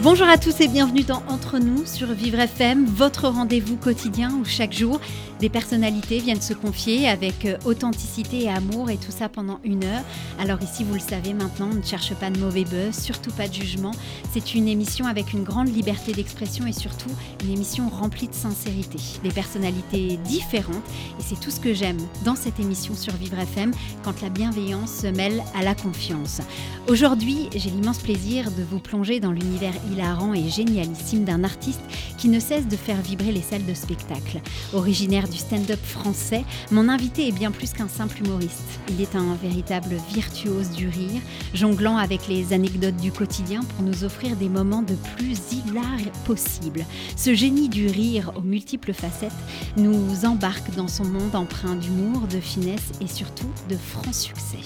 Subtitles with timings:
[0.00, 4.44] Bonjour à tous et bienvenue dans Entre nous sur Vivre FM, votre rendez-vous quotidien où
[4.44, 5.00] chaque jour
[5.40, 9.84] des personnalités viennent se confier avec euh, authenticité et amour et tout ça pendant une
[9.84, 10.02] heure.
[10.38, 13.48] Alors ici, vous le savez maintenant, on ne cherche pas de mauvais buzz, surtout pas
[13.48, 13.92] de jugement.
[14.32, 17.10] C'est une émission avec une grande liberté d'expression et surtout
[17.44, 18.98] une émission remplie de sincérité.
[19.22, 20.76] Des personnalités différentes
[21.18, 24.92] et c'est tout ce que j'aime dans cette émission sur Vivre FM quand la bienveillance
[24.92, 26.40] se mêle à la confiance.
[26.88, 31.80] Aujourd'hui, j'ai l'immense plaisir de vous plonger dans l'univers hilarant et génialissime d'un artiste
[32.16, 34.40] qui ne cesse de faire vibrer les salles de spectacle.
[34.72, 38.80] Originaire du stand-up français, mon invité est bien plus qu'un simple humoriste.
[38.88, 41.20] Il est un véritable virtuose du rire,
[41.54, 46.84] jonglant avec les anecdotes du quotidien pour nous offrir des moments de plus hilar possible.
[47.16, 49.32] Ce génie du rire aux multiples facettes
[49.76, 54.58] nous embarque dans son monde empreint d'humour, de finesse et surtout de franc succès.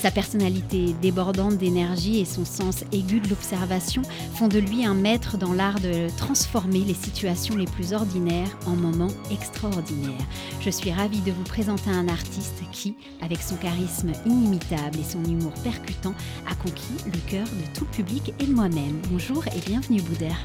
[0.00, 4.02] Sa personnalité débordante d'énergie et son sens aigu de l'observation
[4.34, 8.76] font de lui un maître dans l'art de transformer les situations les plus ordinaires en
[8.76, 10.26] moments extraordinaires.
[10.60, 15.22] Je suis ravie de vous présenter un artiste qui, avec son charisme inimitable et son
[15.24, 16.14] humour percutant,
[16.50, 19.00] a conquis le cœur de tout le public et de moi-même.
[19.10, 20.38] Bonjour et bienvenue Boudère.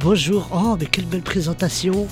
[0.00, 2.08] Bonjour, oh mais quelle belle présentation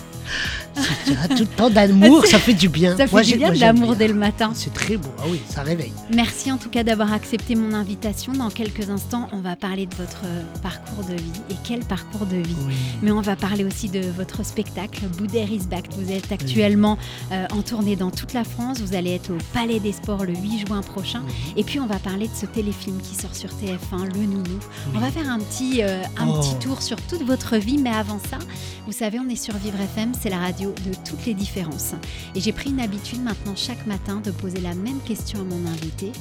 [0.75, 2.97] tout le temps d'amour, ça fait du bien.
[2.97, 4.53] Ça fait Moi, du bien moi, de l'amour dès le matin.
[4.55, 5.93] C'est très beau, ah oui, ça réveille.
[6.15, 8.33] Merci en tout cas d'avoir accepté mon invitation.
[8.33, 11.42] Dans quelques instants, on va parler de votre euh, parcours de vie.
[11.51, 12.75] Et quel parcours de vie Oui.
[13.03, 15.87] Mais on va parler aussi de votre spectacle Boudère is back.
[15.97, 16.99] Vous êtes actuellement
[17.33, 18.81] euh, en tournée dans toute la France.
[18.81, 21.23] Vous allez être au Palais des Sports le 8 juin prochain.
[21.57, 24.59] Et puis on va parler de ce téléfilm qui sort sur TF1, Le Nounou.
[24.95, 26.41] On va faire un petit, euh, un Oh.
[26.41, 27.79] petit tour sur toute votre vie.
[27.79, 28.39] Mais avant ça,
[28.87, 31.93] vous savez, on est sur Vivre FM, c'est la radio de toutes les différences.
[32.35, 35.67] Et j'ai pris une habitude maintenant chaque matin de poser la même question à mon
[35.71, 36.13] invité.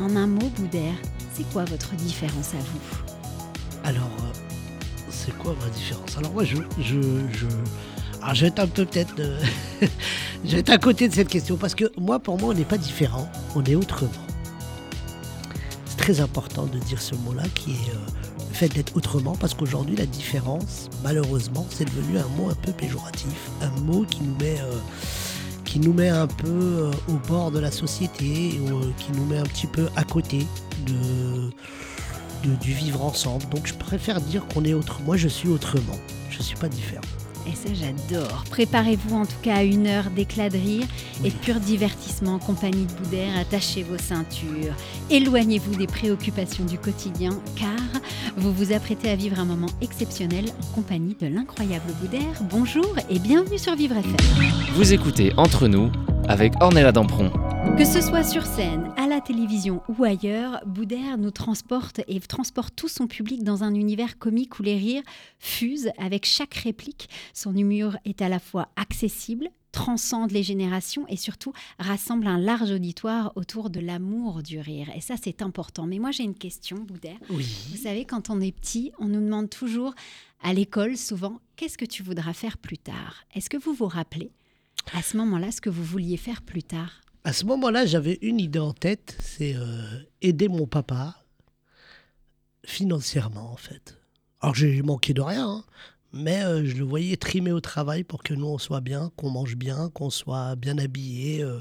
[0.00, 0.94] En un mot, Boudère,
[1.34, 3.84] c'est quoi votre différence à vous?
[3.84, 4.53] Alors, euh,
[5.14, 6.16] c'est quoi ma différence?
[6.18, 7.00] Alors moi, je, je,
[7.32, 7.46] je,
[8.22, 9.40] alors je vais être un peu peut-être, euh,
[10.44, 12.64] je vais être à côté de cette question parce que moi, pour moi, on n'est
[12.64, 14.10] pas différent, on est autrement.
[15.86, 19.54] C'est très important de dire ce mot-là qui est euh, le fait d'être autrement parce
[19.54, 24.36] qu'aujourd'hui, la différence, malheureusement, c'est devenu un mot un peu péjoratif, un mot qui nous
[24.40, 24.78] met euh,
[25.64, 28.60] qui nous met un peu au bord de la société,
[28.98, 30.46] qui nous met un petit peu à côté
[30.86, 31.50] de,
[32.44, 33.44] de- du vivre ensemble.
[33.50, 35.00] Donc je préfère dire qu'on est autre.
[35.04, 35.96] Moi je suis autrement.
[36.30, 37.02] Je suis pas différent.
[37.46, 38.42] Et ça, j'adore.
[38.50, 40.86] Préparez-vous en tout cas à une heure d'éclat de rire
[41.22, 43.36] et de pur divertissement en compagnie de Boudère.
[43.38, 44.72] Attachez vos ceintures.
[45.10, 48.00] Éloignez-vous des préoccupations du quotidien car
[48.38, 52.40] vous vous apprêtez à vivre un moment exceptionnel en compagnie de l'incroyable Boudère.
[52.50, 54.16] Bonjour et bienvenue sur Vivre FM.
[54.74, 55.92] Vous écoutez Entre nous
[56.26, 57.30] avec Ornella Dampron.
[57.76, 62.76] Que ce soit sur scène, à la télévision ou ailleurs, Boudère nous transporte et transporte
[62.76, 65.02] tout son public dans un univers comique où les rires
[65.38, 67.08] fusent avec chaque réplique.
[67.32, 72.70] Son humour est à la fois accessible, transcende les générations et surtout rassemble un large
[72.70, 74.90] auditoire autour de l'amour du rire.
[74.94, 75.86] Et ça, c'est important.
[75.86, 77.18] Mais moi, j'ai une question, Boudère.
[77.30, 77.46] Oui.
[77.70, 79.94] Vous savez, quand on est petit, on nous demande toujours
[80.42, 83.24] à l'école, souvent, qu'est-ce que tu voudras faire plus tard?
[83.34, 84.30] Est-ce que vous vous rappelez
[84.92, 87.00] à ce moment-là ce que vous vouliez faire plus tard?
[87.26, 91.16] À ce moment-là, j'avais une idée en tête, c'est euh, aider mon papa
[92.66, 93.98] financièrement en fait.
[94.42, 95.64] Alors j'ai manqué de rien, hein,
[96.12, 99.30] mais euh, je le voyais trimer au travail pour que nous on soit bien, qu'on
[99.30, 101.60] mange bien, qu'on soit bien habillé, euh,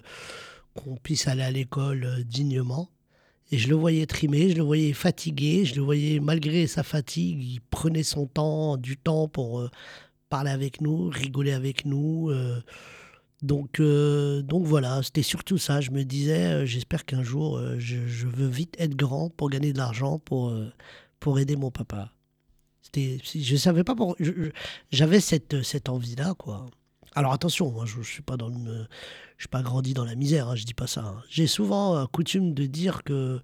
[0.74, 2.90] qu'on puisse aller à l'école dignement.
[3.52, 7.42] Et je le voyais trimer, je le voyais fatigué, je le voyais malgré sa fatigue,
[7.42, 9.70] il prenait son temps, du temps pour
[10.28, 12.32] parler avec nous, rigoler avec nous.
[13.44, 15.82] Donc, euh, donc voilà, c'était surtout ça.
[15.82, 19.74] Je me disais, euh, j'espère qu'un jour, euh, je, veux vite être grand pour gagner
[19.74, 20.56] de l'argent, pour,
[21.20, 22.14] pour aider mon papa.
[22.82, 24.16] C'était, je savais pas pour,
[24.92, 26.66] j'avais cette, cette envie-là, quoi.
[27.16, 30.48] Alors attention, moi, je, je suis pas dans je suis pas grandi dans la misère.
[30.50, 31.02] Hein, je dis pas ça.
[31.02, 31.22] hein.
[31.30, 33.42] J'ai souvent coutume de dire que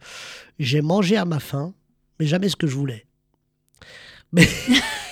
[0.59, 1.73] j'ai mangé à ma faim,
[2.19, 3.05] mais jamais ce que je voulais.
[4.31, 4.47] Mais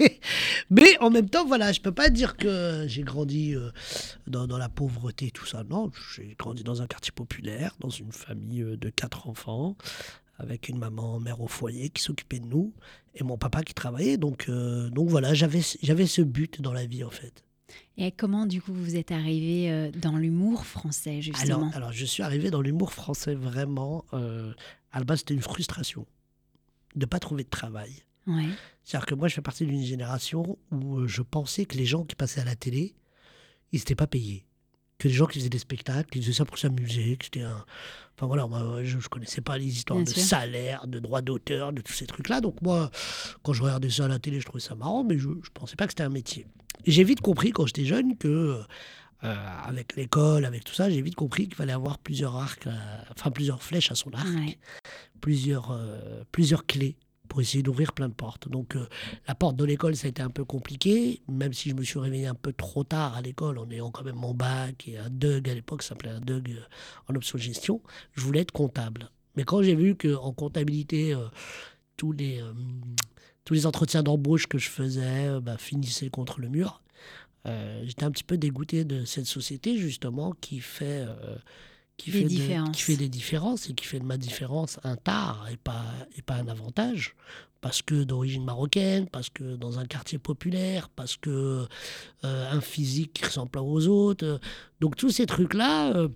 [0.70, 3.70] Mais en même temps, voilà, je peux pas dire que j'ai grandi euh,
[4.26, 5.64] dans, dans la pauvreté, tout ça.
[5.64, 9.76] Non, j'ai grandi dans un quartier populaire, dans une famille euh, de quatre enfants,
[10.38, 12.72] avec une maman mère au foyer qui s'occupait de nous,
[13.14, 14.16] et mon papa qui travaillait.
[14.16, 17.44] Donc, euh, donc voilà, j'avais j'avais ce but dans la vie, en fait.
[17.96, 21.56] Et comment, du coup, vous êtes arrivé dans l'humour français, justement?
[21.68, 24.04] Alors, alors, je suis arrivé dans l'humour français vraiment.
[24.12, 24.52] euh,
[24.92, 26.06] à la base, c'était une frustration.
[26.96, 27.92] de pas trouver de travail.
[28.26, 28.48] Ouais.
[28.84, 32.04] C'est-à-dire que moi, je fais partie d'une génération où euh, je pensais que les gens
[32.04, 32.94] qui passaient à la télé,
[33.72, 34.44] ils n'étaient pas payés.
[34.98, 37.64] Que les gens qui faisaient des spectacles, ils faisaient ça pour s'amuser, que c'était un...
[38.16, 40.22] Enfin voilà, moi, je ne connaissais pas les histoires Bien de sûr.
[40.22, 42.42] salaire, de droits d'auteur, de tous ces trucs-là.
[42.42, 42.90] Donc moi,
[43.42, 45.76] quand je regardais ça à la télé, je trouvais ça marrant, mais je ne pensais
[45.76, 46.46] pas que c'était un métier.
[46.86, 48.60] J'ai vite compris quand j'étais jeune que,
[49.24, 49.34] euh,
[49.64, 52.76] avec l'école, avec tout ça, j'ai vite compris qu'il fallait avoir plusieurs arcs, euh,
[53.10, 54.58] enfin plusieurs flèches à son arc Ouais.
[55.22, 56.96] plusieurs, euh, plusieurs clés
[57.30, 58.48] pour essayer d'ouvrir plein de portes.
[58.48, 58.86] Donc euh,
[59.28, 62.00] la porte de l'école, ça a été un peu compliqué, même si je me suis
[62.00, 65.08] réveillé un peu trop tard à l'école en ayant quand même mon bac et un
[65.08, 66.60] DUG à l'époque, ça s'appelait un DUG euh,
[67.08, 67.80] en option gestion.
[68.14, 69.10] Je voulais être comptable.
[69.36, 71.28] Mais quand j'ai vu qu'en comptabilité, euh,
[71.96, 72.42] tous, les,
[73.44, 76.82] tous les entretiens d'embauche que je faisais bah, finissaient contre le mur,
[77.84, 81.06] j'étais un petit peu dégoûté de cette société justement qui fait...
[82.02, 82.76] qui fait, de- différences.
[82.76, 85.84] qui fait des différences et qui fait de ma différence un tard et pas,
[86.16, 87.14] et pas un avantage.
[87.60, 91.66] Parce que d'origine marocaine, parce que dans un quartier populaire, parce que
[92.24, 94.40] euh, un physique qui ressemble pas aux autres.
[94.80, 96.08] Donc tous ces trucs-là, euh,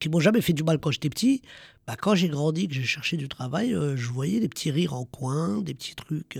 [0.00, 1.40] qui m'ont jamais fait du mal quand j'étais petit,
[1.86, 4.94] bah, quand j'ai grandi, que j'ai cherché du travail, euh, je voyais des petits rires
[4.94, 6.36] en coin, des petits trucs,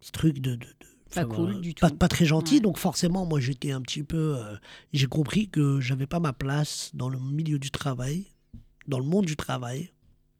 [0.00, 0.50] petits trucs de...
[0.50, 0.66] de- de-
[1.16, 1.96] Pas enfin, cool voilà, du pas, tout.
[1.96, 2.60] pas très gentil, Ouais.
[2.60, 4.36] donc forcément, moi j'étais un petit peu...
[4.36, 4.56] euh,
[4.92, 8.26] j'ai compris que j'avais pas ma place dans le milieu du travail,
[8.86, 9.90] dans le monde du travail,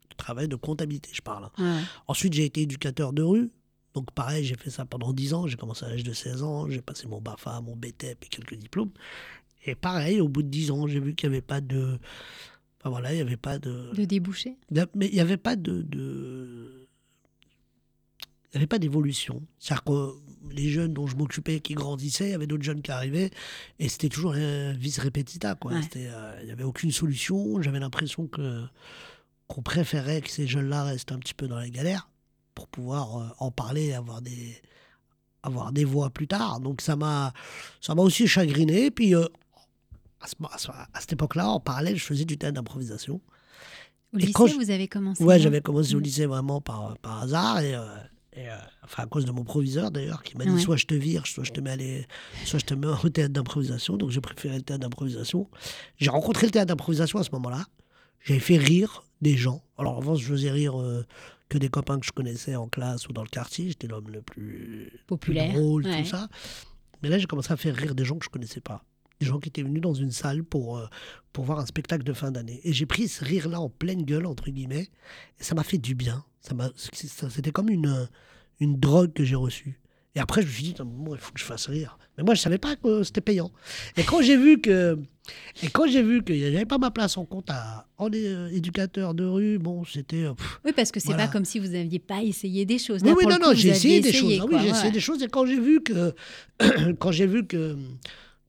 [0.09, 1.49] du travail de comptabilité, je parle.
[1.57, 1.81] Ouais.
[2.07, 3.51] Ensuite, j'ai été éducateur de rue.
[3.93, 5.47] Donc pareil, j'ai fait ça pendant 10 ans.
[5.47, 6.69] J'ai commencé à l'âge de 16 ans.
[6.69, 8.91] J'ai passé mon BAFA, mon BTEP et quelques diplômes.
[9.65, 11.97] Et pareil, au bout de 10 ans, j'ai vu qu'il n'y avait pas de...
[12.79, 13.91] Enfin voilà, il n'y avait pas de...
[13.95, 14.55] De déboucher.
[14.93, 15.81] Mais il n'y avait pas de...
[15.81, 16.87] de...
[18.21, 19.41] Il n'y avait pas d'évolution.
[19.59, 20.11] C'est-à-dire que
[20.51, 23.31] les jeunes dont je m'occupais qui grandissaient, il y avait d'autres jeunes qui arrivaient,
[23.79, 25.55] et c'était toujours un vis repetita.
[25.65, 25.73] Ouais.
[25.97, 27.61] Euh, Il n'y avait aucune solution.
[27.61, 28.63] J'avais l'impression que
[29.47, 32.09] qu'on préférait que ces jeunes-là restent un petit peu dans la galère
[32.53, 34.61] pour pouvoir euh, en parler et avoir des,
[35.41, 36.59] avoir des voix plus tard.
[36.59, 37.33] Donc ça m'a,
[37.79, 38.91] ça m'a aussi chagriné.
[38.91, 39.25] Puis euh,
[40.19, 43.21] à, ce- à ce- à cette époque-là, en parallèle, je faisais du théâtre d'improvisation.
[44.13, 46.03] Au Et lycée, je- vous avez commencé Ouais, non j'avais commencé au Mm.
[46.03, 47.73] lycée vraiment par, par hasard et,
[48.37, 50.59] et, euh, enfin à cause de mon proviseur d'ailleurs qui m'a dit Ouais.
[50.59, 52.05] soit je te vire, soit je te mets à les-
[52.45, 53.97] soit je te mets au théâtre d'improvisation.
[53.97, 55.49] Donc j'ai préféré le théâtre d'improvisation.
[55.97, 57.65] J'ai rencontré le théâtre d'improvisation à ce moment-là.
[58.23, 59.63] J'avais fait rire des gens.
[59.77, 61.05] Alors avant, je faisais rire euh,
[61.49, 63.69] que des copains que je connaissais en classe ou dans le quartier.
[63.69, 65.53] J'étais l'homme le plus, plus Populaire.
[65.53, 66.03] drôle, ouais.
[66.03, 66.27] tout ça.
[67.01, 68.83] Mais là, j'ai commencé à faire rire des gens que je connaissais pas.
[69.19, 70.85] Des gens qui étaient venus dans une salle pour, euh,
[71.33, 72.59] pour voir un spectacle de fin d'année.
[72.63, 74.89] Et j'ai pris ce rire-là en pleine gueule, entre guillemets.
[75.39, 76.23] Et ça m'a fait du bien.
[76.41, 78.07] Ça m'a- C'était comme une,
[78.59, 79.79] une drogue que j'ai reçue.
[80.15, 81.97] Et après, je me suis dit, bon, il faut que je fasse rire.
[82.17, 83.51] Mais moi, je savais pas que c'était payant.
[83.97, 84.97] Et quand j'ai vu que,
[85.61, 88.49] et quand j'ai vu qu'il n'y avait pas ma place en compte à, en é-
[88.55, 90.23] éducateur de rue, bon, c'était.
[90.23, 91.27] euh, pff, Oui, parce que c'est Voilà.
[91.27, 93.01] pas comme si vous n'aviez pas essayé des choses.
[93.03, 94.39] oui, Là, oui, pour non, non, j'ai essayé des choses.
[94.41, 94.69] Ah oui, j'ai ouais.
[94.71, 95.21] essayé des choses.
[95.21, 96.15] Et quand j'ai vu que,
[96.99, 97.77] quand j'ai vu que,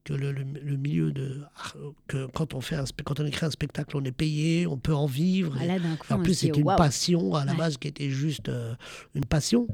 [0.08, 1.42] que le, le- le milieu de,
[2.06, 4.94] que quand on fait, un, quand on écrit un spectacle, on est payé, on peut
[4.94, 5.56] en vivre.
[5.98, 7.58] coup, en plus, c'était une passion à la Ouais.
[7.58, 8.74] base qui était juste euh,
[9.14, 9.66] une passion.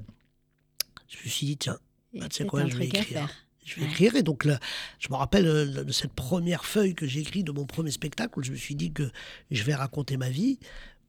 [1.09, 1.79] Je me suis dit, tiens,
[2.15, 3.29] bah, tu sais quoi, je vais écrire.
[3.65, 3.89] Je vais Ouais.
[3.89, 4.17] écrire.
[4.17, 4.59] Et donc, là,
[4.99, 8.39] je me rappelle euh, de cette première feuille que j'ai écrite de mon premier spectacle
[8.39, 9.11] où je me suis dit que
[9.51, 10.59] je vais raconter ma vie.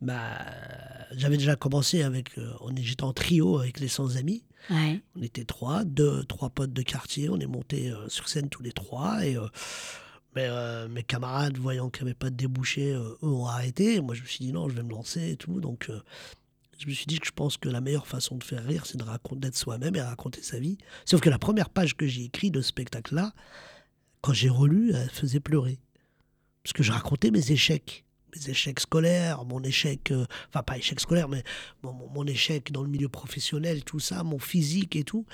[0.01, 0.38] Bah,
[1.16, 2.38] J'avais déjà commencé avec.
[2.38, 4.44] euh, J'étais en trio avec les 100 amis.
[4.69, 7.30] On était trois, deux, trois potes de quartier.
[7.30, 9.26] On est montés euh, sur scène tous les trois.
[9.26, 9.48] Et euh,
[10.36, 14.02] mais, euh, mes camarades, voyant qu'il n'y avait pas de débouché, eux ont arrêté.
[14.02, 15.62] Moi, je me suis dit non, je vais me lancer et tout.
[15.62, 15.90] Donc,
[16.78, 18.98] je me suis dit que je pense que la meilleure façon de faire rire, c'est
[18.98, 20.78] d'être soi-même et raconter sa vie.
[21.06, 23.34] Sauf que la première page que j'ai écrite de ce spectacle-là,
[24.22, 25.80] quand j'ai relu, elle faisait pleurer.
[26.64, 28.05] Parce que je racontais mes échecs.
[28.35, 31.44] Mes échecs scolaires, mon échec, euh, enfin pas échec scolaire, mais
[31.83, 35.25] mon, mon- mon échec dans le milieu professionnel, tout ça, mon physique et tout.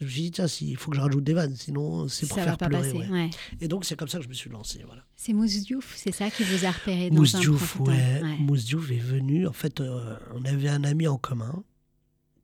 [0.00, 2.38] Je me suis dit, tiens, il faut que je rajoute des vannes, sinon c'est pour
[2.38, 2.92] Ça faire pleurer.
[2.94, 2.96] passer.
[2.96, 3.08] ouais.
[3.10, 3.30] ouais.
[3.60, 4.82] Et donc c'est comme ça que je me suis lancé.
[4.86, 5.04] Voilà.
[5.14, 7.78] C'est Mousse Diouf, c'est ça qui vous a repéré dans Mousse Diouf.
[7.80, 8.22] Ouais.
[8.38, 9.46] Mousse Diouf est venu.
[9.46, 11.62] En fait, euh, on avait un ami en commun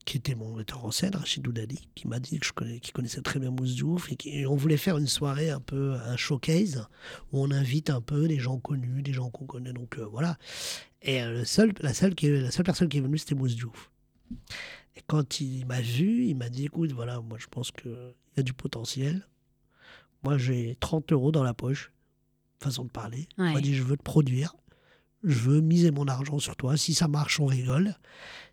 [0.06, 2.92] qui était mon metteur en scène, Rachid Doudali, qui m'a dit que je connais, qui
[2.92, 5.94] connaissait très bien Mousse Diouf et, qui, et on voulait faire une soirée un peu
[5.94, 6.86] un showcase
[7.32, 9.72] où on invite un peu des gens connus, des gens qu'on connaît.
[9.72, 10.38] Donc euh, voilà.
[11.02, 13.56] Et euh, le seul, la seule qui la seule personne qui est venue, c'était Mousse
[13.56, 13.90] Diouf.
[14.94, 18.40] Et quand il m'a vu, il m'a dit, écoute, voilà, moi je pense qu'il y
[18.40, 19.26] a du potentiel.
[20.22, 21.90] Moi j'ai 30 euros dans la poche,
[22.60, 23.28] façon de parler.
[23.38, 24.54] Il m'a dit, je veux te produire
[25.25, 26.76] je veux miser mon argent sur toi.
[26.76, 27.96] Si ça marche, on rigole.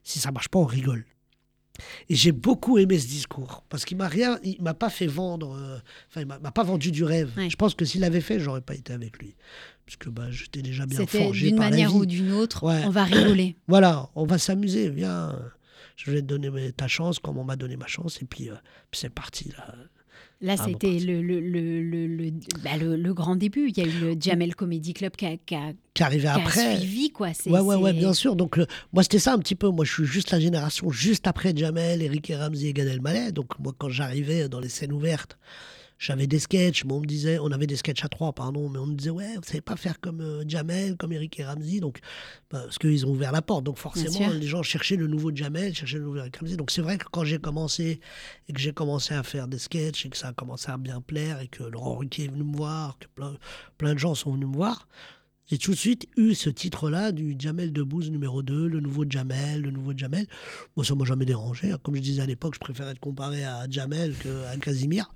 [0.01, 1.05] Si ça marche pas, on rigole.
[2.09, 5.55] Et j'ai beaucoup aimé ce discours parce qu'il m'a rien, il m'a pas fait vendre,
[5.57, 5.77] euh,
[6.09, 7.31] enfin il m'a m'a pas vendu du rêve.
[7.35, 7.49] Ouais.
[7.49, 9.35] Je pense que s'il l'avait fait, j'aurais pas été avec lui
[9.85, 12.83] parce que bah, j'étais déjà bien forgé d'une par la manière ou d'une autre, Ouais.
[12.85, 13.55] on va rigoler.
[13.67, 15.35] Voilà, on va s'amuser, viens.
[15.97, 18.21] je vais te donner ta chance comme on m'a donné ma chance.
[18.21, 18.55] Et puis, euh,
[18.91, 19.49] puis c'est parti.
[19.57, 19.73] Là.
[20.43, 22.31] Là, Ah, c'était bon, le, le, le, le, le-
[22.63, 23.69] bah, le- le grand début.
[23.69, 26.27] Il y a eu le Jamel Comedy Club qui a, qui a- Qui arrivait qui
[26.27, 26.75] a après.
[26.77, 27.33] suivi, quoi.
[27.33, 28.35] C'est- Ouais, ouais, ouais, bien sûr.
[28.35, 29.69] Donc, le- moi, c'était ça un petit peu.
[29.69, 33.31] Moi, je suis juste la génération juste après Jamel, Eric et Ramsey et Gad Elmaleh.
[33.31, 35.37] Donc, moi, quand j'arrivais dans les scènes ouvertes,
[36.03, 38.77] j'avais des sketchs, mais on me disait, on avait des sketchs à trois, pardon, mais
[38.77, 41.79] on me disait, ouais, vous savez pas faire comme euh, Jamel, comme Eric et Ramsey.
[41.79, 41.99] Donc,
[42.49, 43.63] parce qu'ils ont ouvert la porte.
[43.63, 46.57] Donc, forcément, les gens cherchaient le nouveau Jamel, cherchaient le nouveau Eric Ramsey.
[46.57, 48.01] Donc, c'est vrai que quand j'ai commencé
[48.49, 50.99] et que j'ai commencé à faire des sketchs et que ça a commencé à bien
[50.99, 53.37] plaire et que Laurent Ruquier est venu me voir, que plein,
[53.77, 54.89] plein de gens sont venus me voir,
[55.45, 59.61] j'ai tout de suite eu ce titre-là du Jamel Debbouze numéro 2, le nouveau Jamel,
[59.61, 60.25] le nouveau Jamel.
[60.75, 61.73] Moi, ça m'a jamais dérangé.
[61.81, 65.11] Comme je disais à l'époque, je préférais être comparé à Jamel qu'à Casimir.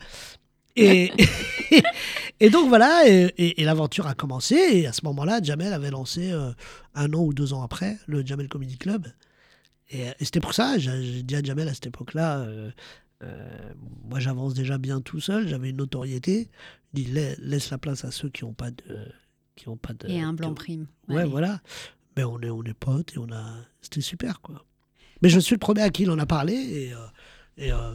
[0.78, 1.12] Et,
[2.40, 4.56] et donc voilà, et, l'aventure a commencé.
[4.56, 6.52] Et à ce moment-là, Jamel avait lancé euh,
[6.96, 9.08] un an ou deux ans après le Jamel Comedy Club.
[9.90, 12.72] Et, et c'était pour ça, j'ai dit à Jamel à cette époque-là, euh,
[13.24, 13.74] euh,
[14.10, 16.50] moi j'avance déjà bien tout seul, j'avais une notoriété.
[16.94, 18.84] Il laisse la place à ceux qui n'ont pas de.
[19.56, 20.88] Qui ont pas de Et un blanc ont- prime.
[21.10, 21.30] Ouais, Allez.
[21.30, 21.62] voilà.
[22.16, 23.44] Mais on est, on est potes et on a.
[23.82, 24.64] C'était super, quoi.
[25.22, 26.98] Mais je suis le premier à qui il en a parlé et, euh,
[27.58, 27.92] et euh,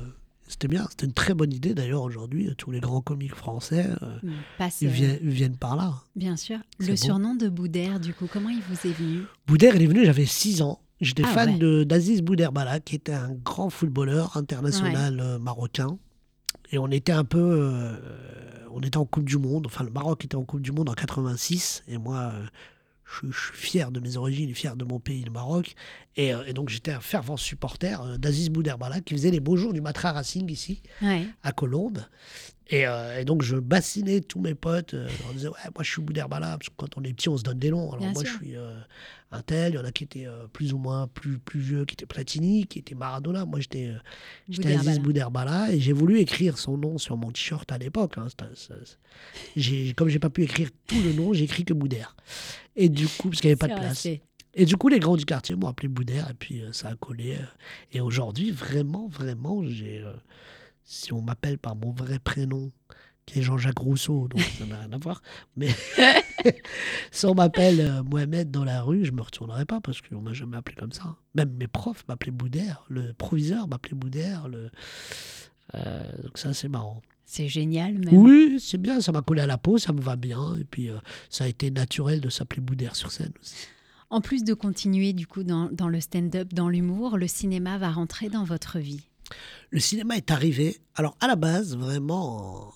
[0.52, 0.87] c'était bien.
[0.90, 2.49] C'était une très bonne idée d'ailleurs aujourd'hui.
[2.56, 4.18] Tous les grands comiques français, euh,
[4.59, 5.94] passe, ils, euh, viennent, ils viennent par là.
[6.16, 6.59] Bien sûr.
[6.78, 9.23] Le surnom de Boudère, du coup, comment il vous est venu?
[9.47, 10.80] Boudère, il est venu, j'avais 6 ans.
[11.00, 11.85] J'étais Ah fan ouais.
[11.85, 15.99] d'Aziz Boudherbala, qui était un grand footballeur international euh, marocain.
[16.71, 17.40] Et on était un peu.
[17.40, 17.97] euh,
[18.75, 19.66] on était en Coupe du Monde.
[19.66, 21.82] Enfin, le Maroc était en Coupe du Monde en 86.
[21.88, 22.47] Et moi, euh,
[23.21, 25.75] je, je suis fier de mes origines et fier de mon pays, le Maroc.
[26.16, 29.57] Et, euh, et donc, j'étais un fervent supporter euh, d'Aziz Boudherbala, qui faisait les beaux
[29.57, 31.26] jours du Matra Racing ici Ouais.
[31.42, 32.00] à Colombes.
[32.69, 35.90] Et, euh, et donc, je bassinais tous mes potes euh, en disant Ouais, moi, je
[35.90, 36.57] suis Boudherbala.
[36.59, 37.88] Parce que quand on est petit, on se donne des noms.
[37.92, 38.33] Alors, Bien moi, sûr.
[38.40, 38.73] je suis euh,
[39.31, 39.73] un tel.
[39.73, 42.07] Il y en a qui étaient euh, plus ou moins plus, plus vieux, qui étaient
[42.07, 43.45] Platini, qui étaient Maradona.
[43.45, 43.92] Moi, j'étais.
[44.64, 45.73] Aziz Boudherbala.
[45.73, 48.16] Et j'ai voulu écrire son nom sur mon t-shirt à l'époque.
[48.16, 48.28] hein.
[49.97, 52.16] Comme j'ai pas pu écrire tout le nom, j'ai écrit que Boudère.
[52.76, 54.07] Et du coup, parce qu'il n'y avait pas de place.
[54.54, 57.38] Et du coup, les grands du quartier m'ont appelé Boudère, et puis ça a collé.
[57.92, 60.04] Et aujourd'hui, vraiment, vraiment, j'ai.
[60.85, 62.73] Si on m'appelle par mon vrai prénom,
[63.27, 65.23] qui est Jean-Jacques Rousseau, donc ça n'a rien à voir,
[65.57, 65.69] mais
[67.11, 70.33] si on m'appelle euh, Mohamed dans la rue, je me retournerai pas parce qu'on m'a
[70.33, 71.17] jamais appelé comme ça.
[71.35, 74.49] Même mes profs m'appelaient Boudère, le proviseur m'appelait Boudère.
[74.49, 74.71] Le...
[75.75, 77.03] euh, donc ça, c'est marrant.
[77.25, 78.15] C'est génial, même.
[78.15, 80.55] Oui, c'est bien, ça m'a collé à la peau, ça me va bien.
[80.57, 80.99] Et puis, euh,
[81.31, 83.69] ça a été naturel de s'appeler Boudère sur scène aussi.
[84.11, 87.91] En plus de continuer, du coup, dans, dans le stand-up, dans l'humour, le cinéma va
[87.91, 89.09] rentrer dans votre vie.
[89.71, 90.79] Le cinéma est arrivé.
[90.95, 92.73] Alors, à la base, vraiment,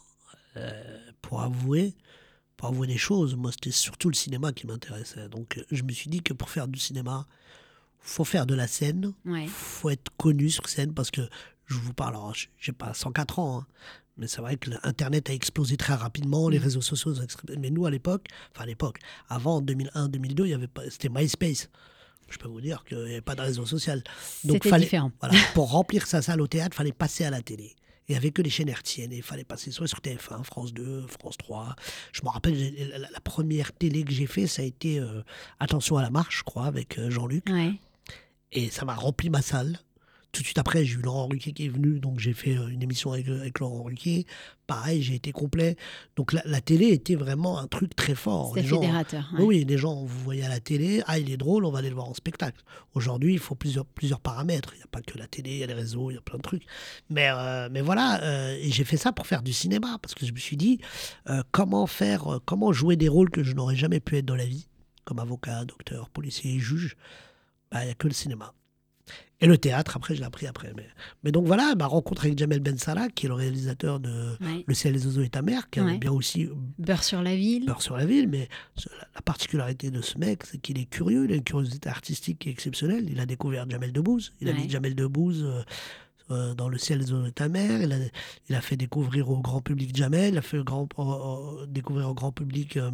[0.57, 1.95] euh, pour avouer,
[2.57, 5.29] pour avouer des choses, moi, c'était surtout le cinéma qui m'intéressait.
[5.29, 7.27] Donc, je me suis dit que pour faire du cinéma,
[8.01, 9.47] faut faire de la scène, Ouais.
[9.49, 11.23] faut être connu sur scène parce que
[11.67, 13.67] je vous parle, alors, j'ai pas 104 ans, hein,
[14.17, 16.63] mais c'est vrai que l'Internet a explosé très rapidement, les Mm.
[16.63, 17.59] réseaux sociaux ont explosé.
[17.59, 21.09] Mais nous, à l'époque, enfin, à l'époque, avant, en 2001-2002, il y avait pas, c'était
[21.11, 21.69] MySpace.
[22.29, 24.03] Je peux vous dire qu'il n'y avait pas de réseau social.
[24.45, 25.13] Donc, fallait, différent.
[25.21, 27.75] voilà, pour remplir sa salle au théâtre, il fallait passer à la télé.
[28.09, 29.13] Il n'y avait que les chaînes hertziennes.
[29.13, 31.75] Et il fallait passer soit sur TF1, France 2, France 3.
[32.13, 35.23] Je me rappelle, la première télé que j'ai fait, ça a été euh,
[35.59, 37.45] Attention à la marche, je crois, avec euh, Jean-Luc.
[37.49, 37.73] Ouais.
[38.53, 39.79] Et ça m'a rempli ma salle.
[40.37, 42.69] Tout de suite après, j'ai eu Laurent Ruquier qui est venu, donc j'ai fait euh,
[42.69, 44.27] une émission avec, avec Laurent Ruquier.
[44.67, 45.77] Pareil, j'ai été complet.
[46.15, 48.53] Donc la, la télé était vraiment un truc très fort.
[48.55, 49.31] C'était gens- fédérateur.
[49.39, 49.45] ouais.
[49.45, 51.89] oui, les gens, vous voyez à la télé, ah, il est drôle, on va aller
[51.89, 52.63] le voir en spectacle.
[52.93, 54.73] Aujourd'hui, il faut plusieurs, plusieurs paramètres.
[54.75, 56.21] Il n'y a pas que la télé, il y a les réseaux, il y a
[56.21, 56.67] plein de trucs.
[57.09, 60.27] Mais, euh, mais voilà, euh, et j'ai fait ça pour faire du cinéma, parce que
[60.27, 60.81] je me suis dit,
[61.31, 64.37] euh, comment faire, euh, comment jouer des rôles que je n'aurais jamais pu être dans
[64.37, 64.69] la vie,
[65.07, 66.95] comme avocat, docteur, policier, juge?
[67.73, 68.53] Bah, Il n'y a que le cinéma.
[69.43, 70.73] Et le théâtre, après, je l'ai appris après.
[70.77, 70.87] Mais,
[71.23, 74.65] mais donc voilà, ma rencontre avec Jamel Ben Salah, qui est le réalisateur de Ouais.
[74.67, 75.91] Le ciel, les oiseaux et ta mère, qui Ouais.
[75.91, 77.67] avait bien aussi Beurre sur la ville.
[77.67, 81.27] Beurre sur la ville, mais la- la particularité de ce mec, c'est qu'il est curieux,
[81.27, 83.11] il a une curiosité artistique qui est exceptionnelle.
[83.11, 85.63] Il a découvert Jamel Debbouze, il a mis Jamel Debbouze euh,
[86.31, 87.97] euh, dans Le ciel, et ta mère, il a,
[88.49, 91.03] il a fait découvrir au grand public Jamel, il a fait grand, euh,
[91.63, 92.91] euh, découvrir au grand public euh,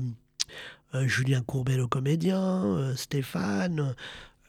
[0.96, 3.94] euh, Julien Courbet, le comédien, euh, Stéphane,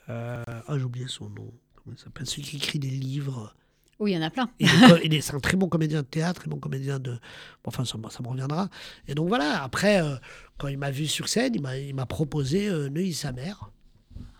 [0.10, 3.54] euh, ah j'ai oublié son nom, comment il s'appelle, celui qui écrit des livres.
[4.00, 4.50] Oui, il y en a plein.
[4.60, 7.12] Il est, c'est un très bon comédien de théâtre, très bon comédien de.
[7.12, 7.20] bon,
[7.68, 8.70] Enfin, ça, me- ça me reviendra.
[9.08, 10.16] Et donc voilà, après, euh,
[10.58, 13.70] quand il m'a vu sur scène, il m'a, proposé euh, Neuilly sa mère.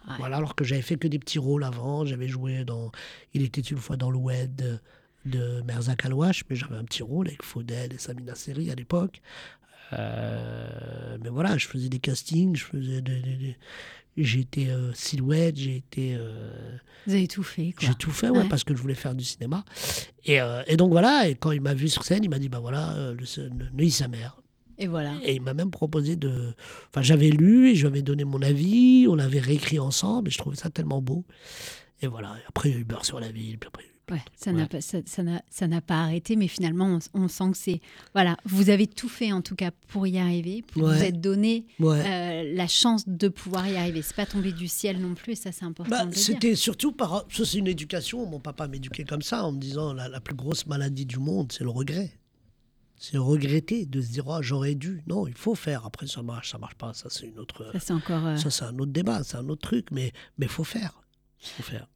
[0.08, 0.16] Ouais.
[0.18, 2.04] Voilà, alors que j'avais fait que des petits rôles avant.
[2.06, 2.92] J'avais joué dans.
[3.34, 4.80] Il était une fois dans l'Oued de,
[5.26, 9.22] de Merzak Alouache, mais j'avais un petit rôle avec Faudel et Samina Seri à l'époque.
[9.94, 13.58] Euh, mais voilà, je faisais des castings, je faisais des, des- des-
[14.16, 16.16] J'étais euh, silhouette, j'ai été.
[16.16, 16.78] euh,
[17.08, 17.88] Vous avez tout fait, quoi.
[17.88, 18.48] j'ai tout fait, ouais, Ouais.
[18.50, 19.66] parce que je voulais faire du cinéma.
[20.26, 22.50] Et, euh, et donc voilà, et quand il m'a vu sur scène, il m'a dit
[22.50, 24.38] bah voilà, le, Neuilly sa mère.
[24.78, 25.16] Et voilà.
[25.24, 26.54] Et il m'a même proposé de.
[26.90, 30.32] Enfin, j'avais lu et je lui avais donné mon avis, on l'avait réécrit ensemble, et
[30.32, 31.26] je trouvais ça tellement beau.
[32.02, 33.86] Et voilà, et après il y a eu Beurre sur la ville, puis après.
[34.12, 34.58] Ouais, ça Ouais.
[34.58, 37.58] n'a pas, ça, ça n'a, ça n'a pas arrêté, mais finalement, on, on sent que
[37.58, 37.82] c'est.
[38.14, 40.62] Voilà, vous avez tout fait en tout cas pour y arriver.
[40.68, 42.04] Puis Vous êtes donné Ouais.
[42.06, 44.02] euh, la chance de pouvoir y arriver.
[44.02, 46.22] C'est pas tombé du ciel non plus, et ça c'est important Bah, de le dire.
[46.24, 47.26] c'était surtout par.
[47.32, 48.26] Ça, c'est une éducation.
[48.26, 51.52] Mon papa m'éduquait comme ça, en me disant la, la plus grosse maladie du monde,
[51.54, 52.12] c'est le regret.
[52.98, 55.02] C'est regretter, de se dire oh, j'aurais dû.
[55.08, 55.86] Non, il faut faire.
[55.86, 56.94] Après, ça marche, ça marche pas.
[56.94, 57.70] Ça, c'est une autre.
[57.74, 58.26] Ça c'est encore.
[58.28, 61.02] euh, Ça, c'est un autre débat, c'est un autre truc, mais mais faut faire.
[61.40, 61.88] Faut faire.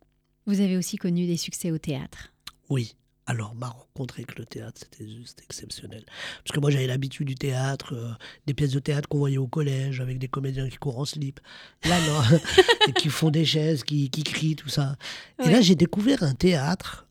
[0.47, 2.33] Vous avez aussi connu des succès au théâtre.
[2.69, 2.95] Oui.
[3.29, 6.05] Alors, ma rencontre avec le théâtre, c'était juste exceptionnel.
[6.43, 8.13] Parce que moi, j'avais l'habitude du théâtre, euh,
[8.45, 11.41] des pièces de théâtre qu'on voyait au collège, avec des comédiens qui courent en slip.
[11.83, 12.21] Là, non.
[12.87, 14.95] et qui font des chaises, qui, qui crient, tout ça.
[15.43, 17.05] Et là, j'ai découvert un théâtre,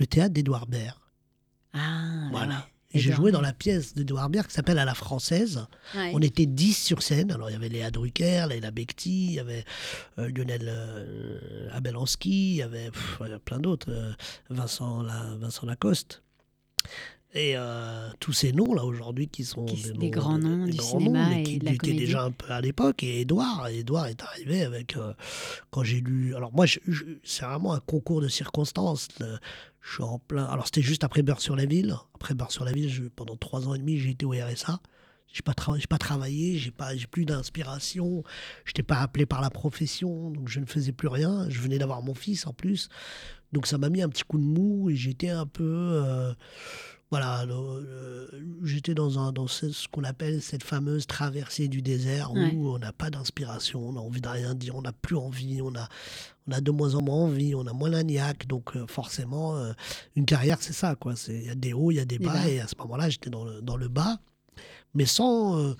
[0.00, 0.98] le théâtre d'Édouard Baird.
[1.74, 2.66] Ah, Voilà.
[2.92, 5.66] Et j'ai joué dans la pièce d'Edouard Baird qui s'appelle À la française.
[5.94, 6.10] Ouais.
[6.12, 7.30] On était 10 sur scène.
[7.30, 9.64] Alors, il y avait Léa Drucker, Léla Becti, il y avait
[10.18, 14.12] euh, Lionel euh, Abelanski, il y avait pff, plein d'autres, euh,
[14.48, 16.22] Vincent, La- Vincent Lacoste.
[17.32, 20.76] Et euh, tous ces noms-là aujourd'hui qui sont Qui- des, des noms- grands noms du
[20.76, 21.98] grands cinéma mais et qui de la étaient comédie.
[22.00, 23.04] déjà un peu à l'époque.
[23.04, 24.96] Et Edouard, Edouard est arrivé avec.
[24.96, 25.12] euh,
[25.70, 26.34] quand j'ai lu.
[26.34, 26.66] Alors, moi,
[27.22, 29.08] c'est vraiment un concours de circonstances.
[29.20, 29.38] Le-
[29.80, 30.44] je suis en plein.
[30.44, 31.94] Alors, c'était juste après Beurre sur la ville.
[32.14, 34.80] Après Beurre sur la ville, je- pendant trois ans et demi, j'ai été au RSA.
[35.32, 38.24] J'ai pas, j'ai pas travaillé, j'ai pas, j'ai plus d'inspiration,
[38.64, 41.48] je n'étais pas appelé par la profession, donc je ne faisais plus rien.
[41.48, 42.88] Je venais d'avoir mon fils en plus,
[43.52, 46.32] donc ça m'a mis un petit coup de mou et j'étais un peu, euh,
[47.10, 48.30] voilà, le-
[48.62, 52.52] j'étais dans un, dans ce, ce qu'on appelle cette fameuse traversée du désert Ouais.
[52.54, 55.60] où on n'a pas d'inspiration, on a envie de rien dire, on n'a plus envie,
[55.62, 55.88] on a,
[56.46, 59.56] on a de moins en moins envie, on a moins la niaque, donc euh, forcément,
[59.56, 59.72] euh,
[60.14, 61.16] une carrière c'est ça, quoi.
[61.16, 63.10] C'est- Il y a des hauts, il y a des bas, et à ce moment-là,
[63.10, 64.18] j'étais dans le, dans le bas
[64.92, 65.74] mais sans euh,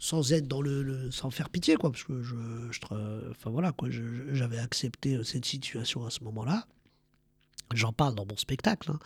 [0.00, 2.34] sans être dans le, le- sans faire pitié quoi parce que je,
[2.72, 2.80] je
[3.30, 3.88] enfin voilà quoi
[4.32, 6.66] j'avais accepté euh, cette situation à ce moment-là
[7.74, 8.98] j'en parle dans mon spectacle hein.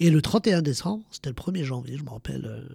[0.00, 2.68] et le 31 décembre c'était le 1er janvier je me rappelle euh,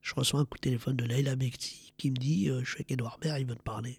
[0.00, 2.76] je reçois un coup de téléphone de Leila Bekti qui me dit euh, je suis
[2.76, 3.98] avec Edouard Baird il veut te parler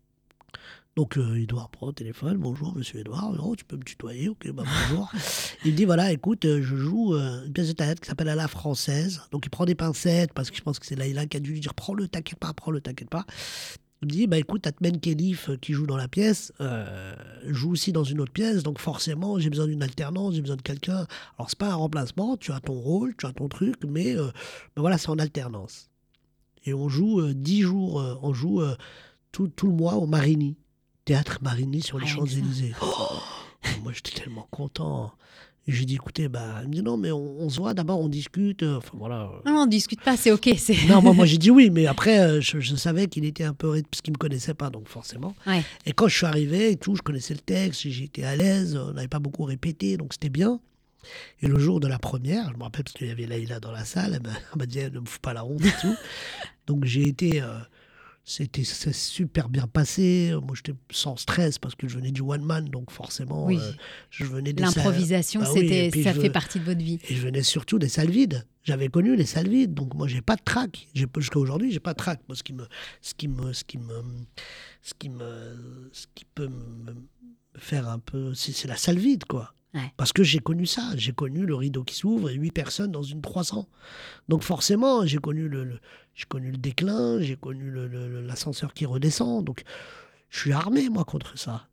[0.96, 4.52] donc euh, Edouard prend le téléphone bonjour monsieur Edouard non tu peux me tutoyer ok
[4.52, 5.12] bah, bonjour
[5.64, 8.30] il me dit voilà, écoute, euh, je joue euh, une pièce de théâtre qui s'appelle
[8.30, 9.22] À la française.
[9.32, 11.52] Donc il prend des pincettes parce que je pense que c'est Laïla qui a dû
[11.52, 13.26] lui dire prends-le, t'inquiète pas, prends-le, t'inquiète pas.
[14.04, 17.14] Me dit bah écoute, Atmen Kelif euh, qui joue dans la pièce euh,
[17.46, 20.62] joue aussi dans une autre pièce, donc forcément j'ai besoin d'une alternance, j'ai besoin de
[20.64, 21.06] quelqu'un.
[21.38, 24.32] Alors c'est pas un remplacement, tu as ton rôle, tu as ton truc, mais, euh,
[24.76, 25.90] mais voilà, c'est en alternance.
[26.66, 28.64] Et on joue euh, dix jours, on joue
[29.32, 30.58] tout, tout le mois au Marigny,
[31.06, 32.36] théâtre Marigny sur les Rien que ça.
[32.36, 32.74] Champs-Élysées.
[32.82, 33.20] Oh
[33.84, 35.14] moi j'étais tellement content.
[35.68, 38.00] Et j'ai dit écoutez, bah, elle me dit non, mais on, on se voit d'abord,
[38.00, 38.64] on discute.
[38.64, 39.30] euh, Enfin voilà.
[39.46, 40.50] Non, on discute pas, c'est ok.
[40.58, 40.76] C'est...
[40.88, 43.54] Non, moi, moi j'ai dit oui, mais après, euh, je, je savais qu'il était un
[43.54, 43.80] peu.
[43.90, 45.36] Parce qu'il me connaissait pas, donc forcément.
[45.46, 45.64] Ouais.
[45.86, 48.94] Et quand je suis arrivé et tout, je connaissais le texte, j'étais à l'aise, on
[48.94, 50.60] n'avait pas beaucoup répété, donc c'était bien.
[51.42, 53.72] Et le jour de la première, je me rappelle parce qu'il y avait Laïla dans
[53.72, 55.96] la salle, elle m'a elle dit ne me fous pas la honte et tout.
[56.68, 57.42] donc j'ai été.
[57.42, 57.58] euh,
[58.24, 60.34] c'était super bien passé.
[60.44, 63.58] Moi, j'étais sans stress parce que je venais du one man, donc forcément, Oui.
[63.60, 63.72] euh,
[64.10, 67.00] je venais des L'improvisation, Bah c'était, ça fait partie de votre vie.
[67.10, 68.46] et je venais surtout des salles vides.
[68.64, 70.88] J'avais connu les salles vides, donc moi j'ai pas de trac.
[70.94, 72.20] Jusqu'à aujourd'hui, j'ai pas de trac.
[72.28, 72.64] Moi, ce qui me,
[73.02, 74.04] ce qui me, ce qui me,
[74.84, 76.96] ce qui me, ce qui peut me
[77.58, 79.54] faire un peu, c'est c'est la salle vide, quoi.
[79.98, 80.92] Parce que j'ai connu ça.
[80.96, 83.68] J'ai connu le rideau qui s'ouvre et huit personnes dans une 300.
[84.28, 85.80] Donc forcément, j'ai connu le,
[86.14, 87.72] j'ai connu le déclin, j'ai connu
[88.22, 89.46] l'ascenseur qui redescend.
[89.46, 89.64] Donc
[90.30, 91.68] je suis armé moi contre ça.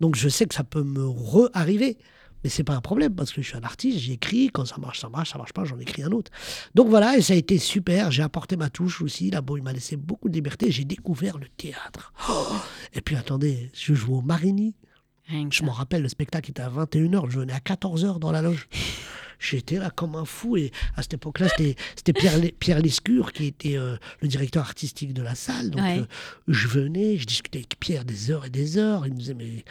[0.00, 1.98] Donc je sais que ça peut me re-arriver.
[2.42, 5.00] Mais c'est pas un problème parce que je suis un artiste, j'écris, quand ça marche,
[5.00, 6.32] ça marche, ça marche pas, j'en écris un autre.
[6.74, 9.62] Donc voilà, et ça a été super, j'ai apporté ma touche aussi, là, bon, il
[9.62, 12.12] m'a laissé beaucoup de liberté, j'ai découvert le théâtre.
[12.28, 12.48] Oh
[12.94, 14.74] et puis attendez, je joue au Marigny,
[15.50, 18.68] je m'en rappelle, le spectacle était à 21h, je venais à 14h dans la loge.
[19.40, 23.76] J'étais là comme un fou et à cette époque-là, c'était Pierre, Pierre Lescure qui était
[23.76, 25.70] euh, le directeur artistique de la salle.
[25.70, 25.98] Donc Ouais.
[25.98, 26.04] euh,
[26.46, 29.04] je venais, je discutais avec Pierre des heures et des heures.
[29.04, 29.64] Il me disait mais,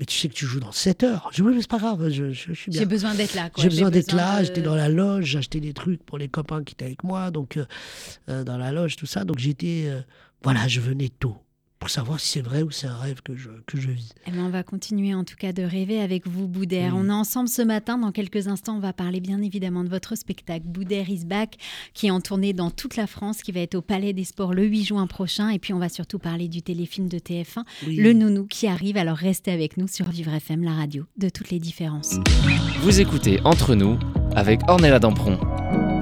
[0.00, 1.28] mais tu sais que tu joues dans 7 heures.
[1.30, 2.80] Je dis oui mais c'est pas grave, je, je- je suis bien.
[2.80, 3.48] J'ai besoin d'être là.
[3.56, 6.64] J'ai besoin d'être là, de- j'étais dans la loge, j'achetais des trucs pour les copains
[6.64, 7.58] qui étaient avec moi, donc
[8.28, 9.24] euh, dans la loge, tout ça.
[9.24, 9.88] Donc j'étais,
[10.42, 11.36] voilà, je venais tôt.
[11.82, 14.12] Pour savoir si c'est vrai ou c'est un rêve que je, que je vis.
[14.28, 16.94] Eh ben, on va continuer en tout cas de rêver avec vous, Boudère.
[16.94, 17.00] Oui.
[17.02, 17.98] On est ensemble ce matin.
[17.98, 21.56] Dans quelques instants, on va parler bien évidemment de votre spectacle Boudère is back,
[21.92, 24.54] qui est en tournée dans toute la France, qui va être au Palais des Sports
[24.54, 25.48] le 8 juin prochain.
[25.48, 27.96] Et puis, on va surtout parler du téléfilm de TF1, Oui.
[27.96, 28.96] Le Nounou, qui arrive.
[28.96, 32.14] Alors, restez avec nous sur Vivre FM, la radio de toutes les différences.
[32.82, 33.98] Vous écoutez Entre nous
[34.36, 35.36] avec Ornella Dampron.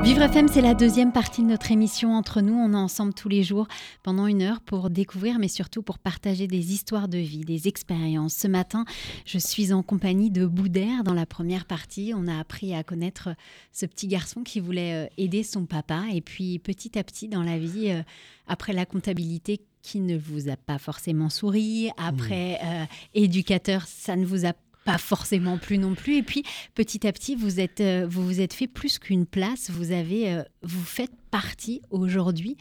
[0.02, 2.54] Vivre FM, c'est la deuxième partie de notre émission Entre nous.
[2.54, 3.68] On est ensemble tous les jours
[4.02, 8.34] pendant une heure pour découvrir, mais surtout pour partager des histoires de vie, des expériences.
[8.34, 8.86] Ce matin,
[9.26, 11.04] je suis en compagnie de Boudère.
[11.04, 13.28] Dans la première partie, on a appris à connaître
[13.72, 16.04] ce petit garçon qui voulait euh, aider son papa.
[16.14, 18.02] Et puis, petit à petit, dans la vie, euh,
[18.46, 24.24] après la comptabilité qui ne vous a pas forcément souri, après euh, éducateur, ça ne
[24.24, 24.54] vous a
[24.92, 26.16] pas forcément plu non plus.
[26.16, 26.42] Et puis,
[26.74, 29.70] petit à petit, vous êtes, euh, vous vous êtes fait plus qu'une place.
[29.70, 32.56] Vous avez, euh, vous faites partie aujourd'hui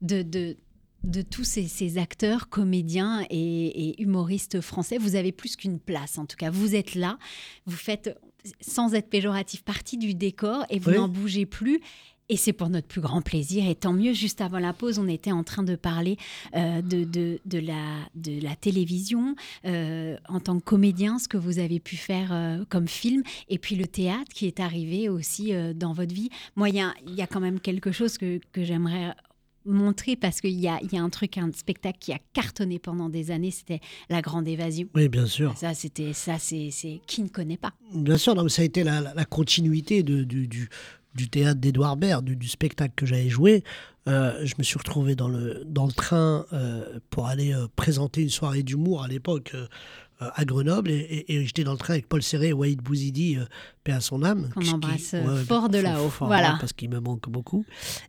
[0.00, 0.56] de, de,
[1.04, 4.98] de tous ces, ces acteurs, comédiens et, et humoristes français.
[4.98, 6.50] Vous avez plus qu'une place, en tout cas.
[6.50, 7.18] Vous êtes là.
[7.66, 8.18] Vous faites,
[8.60, 10.96] sans être péjoratif, partie du décor et vous Oui.
[10.96, 11.80] n'en bougez plus.
[12.30, 13.68] Et c'est pour notre plus grand plaisir.
[13.68, 16.16] Et tant mieux, juste avant la pause, on était en train de parler
[16.56, 21.36] euh, de, de, de, la, de la télévision, euh, en tant que comédien, ce que
[21.36, 25.52] vous avez pu faire euh, comme film, et puis le théâtre qui est arrivé aussi
[25.74, 26.30] dans votre vie.
[26.56, 29.14] Moi, il y a, il y a quand même quelque chose que, que j'aimerais
[29.66, 33.08] montrer parce qu'il y a, y a un truc, un spectacle qui a cartonné pendant
[33.08, 34.88] des années, c'était La Grande Évasion.
[34.94, 35.56] Oui, bien sûr.
[35.56, 37.72] Ça, c'était ça, c'est c'est- qui ne connaît pas.
[37.94, 40.68] Bien sûr, non, mais ça a été la, la- la continuité de- du, du-
[41.14, 43.62] du théâtre d'Edouard Baird, du, du spectacle que j'avais joué.
[44.06, 48.20] Euh, je me suis retrouvé dans le, dans le train euh, pour aller euh, présenter
[48.22, 49.54] une soirée d'humour à l'époque
[50.20, 50.90] à Grenoble.
[50.90, 53.36] Et, et- et j'étais dans le train avec Paul Serré et Waïd Bouzidi,
[53.82, 54.50] paix à son âme.
[54.54, 54.70] Qu'on qui-
[55.18, 56.48] ouais, fort de là-haut, voilà.
[56.52, 57.64] là, Parce qu'il me manque beaucoup.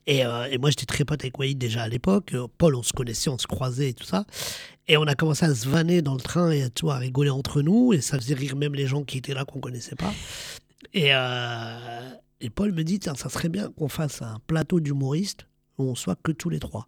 [0.07, 2.33] Et, et moi, j'étais très pote avec Waïd déjà à l'époque.
[2.57, 4.25] Paul, on se connaissait, on se croisait et tout ça.
[4.87, 7.31] Et on a commencé à se vanner dans le train et à, tout, à rigoler
[7.31, 7.91] entre nous.
[7.91, 10.13] Et ça faisait rire même les gens qui étaient là qu'on connaissait pas.
[10.93, 12.09] Et, euh,
[12.41, 15.95] et Paul me dit Tiens, ça serait bien qu'on fasse un plateau d'humoristes où on
[15.95, 16.87] soit que tous les trois.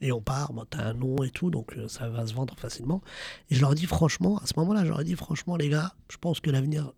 [0.00, 2.56] Et on part, bon, t'as un nom et tout, donc euh, ça va se vendre
[2.58, 3.02] facilement.
[3.50, 6.16] Et je leur dis franchement, à ce moment-là, je leur dit franchement, les gars, je
[6.16, 6.92] pense que l'avenir,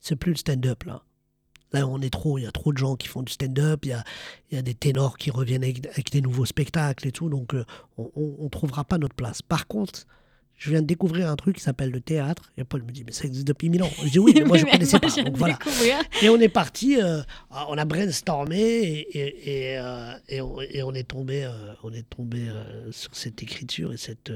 [0.00, 1.02] c'est plus le stand-up là.
[1.72, 3.90] Là, on est trop, il y a trop de gens qui font du stand-up, il
[3.90, 4.04] y a,
[4.50, 7.64] y a des ténors qui reviennent avec, avec des nouveaux spectacles et tout, donc euh,
[7.96, 9.40] on ne trouvera pas notre place.
[9.40, 10.04] Par contre,
[10.60, 12.52] je viens de découvrir un truc qui s'appelle le théâtre.
[12.58, 13.90] Et Paul me dit, mais ça existe depuis mille ans.
[14.04, 15.08] Je dis oui, mais moi je ne connaissais pas.
[15.08, 15.58] Donc voilà.
[16.20, 17.22] Et on est parti, euh,
[17.68, 20.42] on a brainstormé et, et, et, euh, et
[20.82, 22.46] on, est tombé, euh, on est tombé
[22.90, 24.32] sur cette écriture et cette,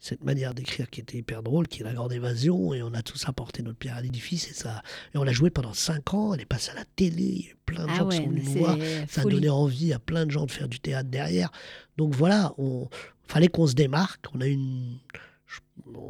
[0.00, 2.74] cette manière d'écrire qui était hyper drôle, qui est la grande évasion.
[2.74, 4.50] Et on a tous apporté notre pierre à l'édifice.
[4.50, 4.82] Et, ça,
[5.14, 6.34] et on l'a joué pendant cinq ans.
[6.34, 7.22] Elle est passée à la télé.
[7.22, 8.76] Il y a eu plein de Ah gens qui ouais, sont venus voir.
[9.08, 11.52] Ça a donné envie à plein de gens de faire du théâtre derrière.
[11.96, 12.88] Donc voilà, on
[13.28, 14.24] fallait qu'on se démarque.
[14.34, 14.98] On a une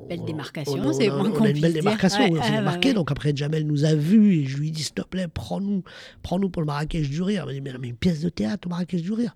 [0.09, 2.57] Belle on- démarcation, c'est on a- on a une belle démarcation, Ouais, on s'est ouais,
[2.59, 2.89] démarqué.
[2.89, 2.95] ouais.
[2.95, 5.83] Donc après, Jamel nous a vus et je lui ai dit, s'il te plaît, prends-nous
[6.23, 7.45] prends-nous pour le Marrakech du Rire.
[7.45, 9.35] Il m'a dit, mais, mais une pièce de théâtre au Marrakech du Rire.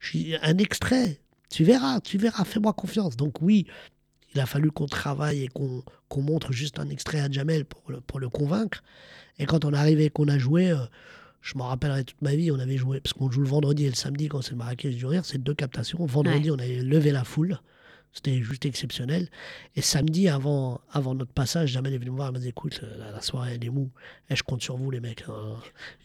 [0.00, 3.16] Je lui ai dit, un extrait, tu verras, tu verras, fais-moi confiance.
[3.16, 3.66] Donc oui,
[4.34, 5.82] il a fallu qu'on travaille et qu'on
[6.22, 8.82] montre juste un extrait à Jamel pour le, pour le convaincre.
[9.38, 10.76] Et quand on est arrivé et qu'on a joué, euh,
[11.42, 13.90] je m'en rappellerai toute ma vie, on avait joué, parce qu'on joue le vendredi et
[13.90, 16.04] le samedi quand c'est le Marrakech du Rire, c'est deux captations.
[16.06, 17.58] Vendredi, on avait levé la foule.
[18.16, 19.28] C'était juste exceptionnel.
[19.74, 22.28] Et samedi, avant, avant notre passage, Jamel est venu me voir.
[22.28, 23.90] Elle m'a dit Écoute, la, la soirée, elle est mou.
[24.30, 25.24] Et je compte sur vous, les mecs.
[25.28, 25.56] hein.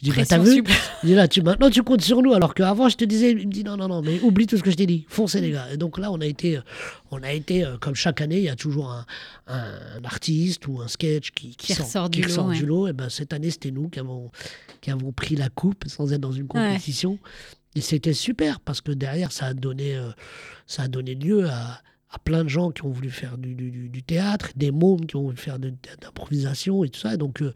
[0.01, 0.63] Je dis bah, T'as vu
[1.03, 2.33] Je dis là, tu, maintenant, tu comptes sur nous.
[2.33, 4.63] Alors qu'avant, je te disais Il me dit Non, non, non, mais oublie tout ce
[4.63, 5.05] que je t'ai dit.
[5.07, 5.67] Foncez, les gars.
[5.71, 6.61] Et donc là, on a été, euh,
[7.11, 9.05] on a été euh, comme chaque année, il y a toujours un,
[9.45, 12.55] un artiste ou un sketch qui, Qui sort, ressort qui du lot, ouais.
[12.57, 12.87] du lot.
[12.87, 14.31] Et ben, cette année, c'était nous qui avons,
[14.81, 17.19] qui avons pris la coupe sans être dans une compétition.
[17.75, 20.09] Et c'était super parce que derrière, ça a donné, euh,
[20.65, 21.79] ça a donné lieu à,
[22.11, 25.05] à plein de gens qui ont voulu faire du, du- du- du théâtre, des mômes
[25.05, 27.13] qui ont voulu faire de, de l'improvisation et tout ça.
[27.13, 27.53] Et donc, euh,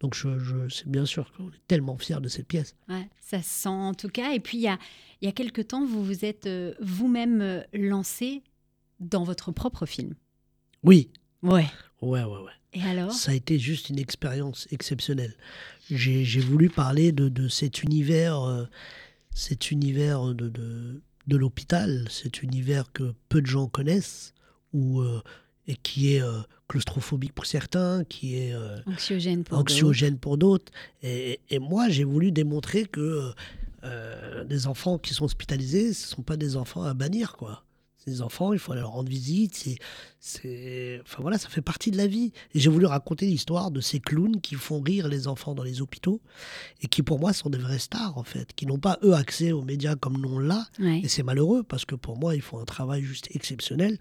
[0.00, 2.76] donc je, je- c'est bien sûr qu'on est tellement fiers de cette pièce.
[2.88, 4.32] Ouais, ça se sent en tout cas.
[4.34, 4.78] Et puis, il y a,
[5.20, 8.42] il y a quelque temps, vous vous êtes euh, vous-même euh, lancé
[9.00, 10.14] dans votre propre film.
[10.84, 11.10] Oui,
[11.42, 11.66] Ouais.
[12.02, 12.52] ouais, ouais, ouais.
[12.74, 13.12] Et alors?
[13.12, 15.34] Ça a été juste une expérience exceptionnelle.
[15.90, 18.64] J'ai j'ai voulu parler de, de cet univers, euh,
[19.34, 24.34] cet univers de, de, de l'hôpital, cet univers que peu de gens connaissent,
[24.72, 25.22] ou, euh,
[25.66, 30.72] et qui est euh, claustrophobique pour certains, qui est euh, Anxiogène pour anxiogène d'autres.
[31.02, 33.32] Et, et moi, j'ai voulu démontrer que
[34.46, 37.64] des enfants qui sont hospitalisés, ce ne sont pas des enfants à bannir, quoi.
[38.08, 39.78] Des enfants, il faut aller leur rendre visite.
[40.20, 42.32] C'est, enfin voilà, ça fait partie de la vie.
[42.54, 45.80] Et j'ai voulu raconter l'histoire de ces clowns qui font rire les enfants dans les
[45.80, 46.20] hôpitaux
[46.82, 49.52] et qui pour moi sont des vrais stars en fait, qui n'ont pas eux accès
[49.52, 50.66] aux médias comme nous on l'a.
[50.80, 51.00] Ouais.
[51.04, 53.98] Et c'est malheureux parce que pour moi ils font un travail juste exceptionnel.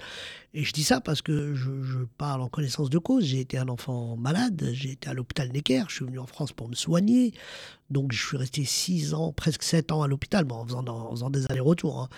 [0.53, 3.23] Et je dis ça parce que je, je parle en connaissance de cause.
[3.25, 6.51] J'ai été un enfant malade, j'ai été à l'hôpital Necker, je suis venu en France
[6.51, 7.33] pour me soigner.
[7.89, 12.01] Donc je suis resté 6 ans, presque 7 ans à l'hôpital, en, faisant, des allers-retours.
[12.01, 12.09] hein.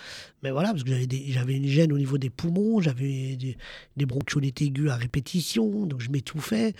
[0.42, 0.90] Mais voilà, parce que
[1.28, 3.56] j'avais une gêne au niveau des poumons, j'avais des,
[3.96, 6.74] des bronchiolites aiguës à répétition, donc je m'étouffais.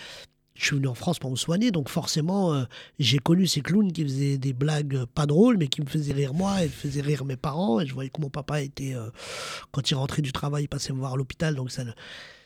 [0.53, 2.65] Je suis venu en France pour me soigner, donc forcément, euh,
[2.99, 6.33] j'ai connu ces clowns qui faisaient des blagues pas drôles, mais qui me faisaient rire
[6.33, 7.79] moi et faisaient rire mes parents.
[7.79, 9.09] Et je voyais que mon papa était, euh,
[9.71, 11.83] quand il rentrait du travail, il passait me voir à l'hôpital, donc ça,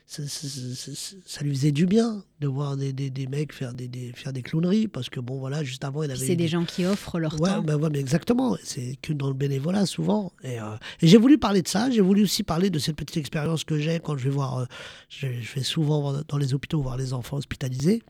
[0.07, 3.51] ça, ça- ça- ça- ça lui faisait du bien de voir des, des, des mecs
[3.53, 6.23] faire des, des- faire des clowneries, parce que bon, voilà, juste avant, il avait.
[6.25, 7.61] c'est des gens qui offrent leur Ouais, temps.
[7.63, 8.55] ben ouais, mais exactement.
[8.63, 10.31] C'est que dans le bénévolat, souvent.
[10.43, 11.89] Et, euh, et j'ai voulu parler de ça.
[11.89, 14.59] J'ai voulu aussi parler de cette petite expérience que j'ai quand je vais voir.
[14.59, 14.65] euh,
[15.09, 18.03] je, je vais souvent dans les hôpitaux voir les enfants hospitalisés.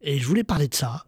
[0.00, 1.04] Et je voulais parler de ça.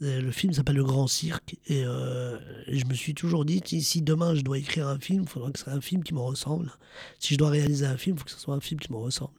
[0.00, 1.56] Le film s'appelle Le Grand Cirque.
[1.68, 5.22] Et, euh, et je me suis toujours dit si, demain je dois écrire un film,
[5.22, 6.70] il faudra que ce soit un film qui me ressemble.
[7.18, 8.98] Si je dois réaliser un film, il faut que ce soit un film qui me
[8.98, 9.32] ressemble.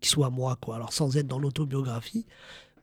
[0.00, 0.76] Qui soit moi, quoi.
[0.76, 2.26] Alors sans être dans l'autobiographie.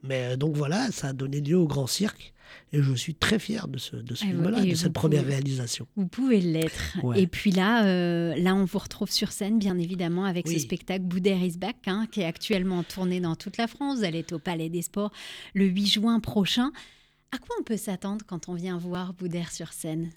[0.03, 2.33] Mais euh, donc voilà, ça a donné lieu au Grand Cirque.
[2.73, 5.87] Et je suis très fier de ce, de ce film-là, de cette première pouvez- réalisation.
[5.95, 6.97] Vous pouvez l'être.
[7.01, 7.21] Ouais.
[7.21, 11.03] Et puis là, euh, là, on vous retrouve sur scène, bien évidemment, avec ce spectacle
[11.03, 14.03] Boudère is back, hein, qui est actuellement tourné dans toute la France.
[14.03, 15.13] Allez être au Palais des Sports
[15.53, 16.71] le 8 juin prochain.
[17.33, 20.11] À quoi on peut s'attendre quand on vient voir Boudère sur scène?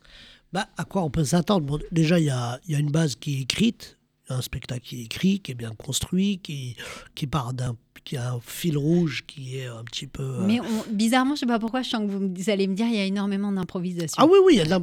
[0.53, 1.81] Bah, à quoi on peut s'attendre?
[1.93, 3.99] Déjà, il y a, il y a une base qui est écrite,
[4.29, 6.77] un spectacle qui est écrit, qui est bien construit, qui,
[7.15, 10.23] qui part d'un qui a un fil rouge qui est un petit peu.
[10.23, 12.87] euh, Mais on- bizarrement, je sais pas pourquoi, je sens que vous, allez me dire
[12.87, 14.17] il y a énormément d'improvisation.
[14.23, 14.83] Ah oui, oui, il y a de l'im-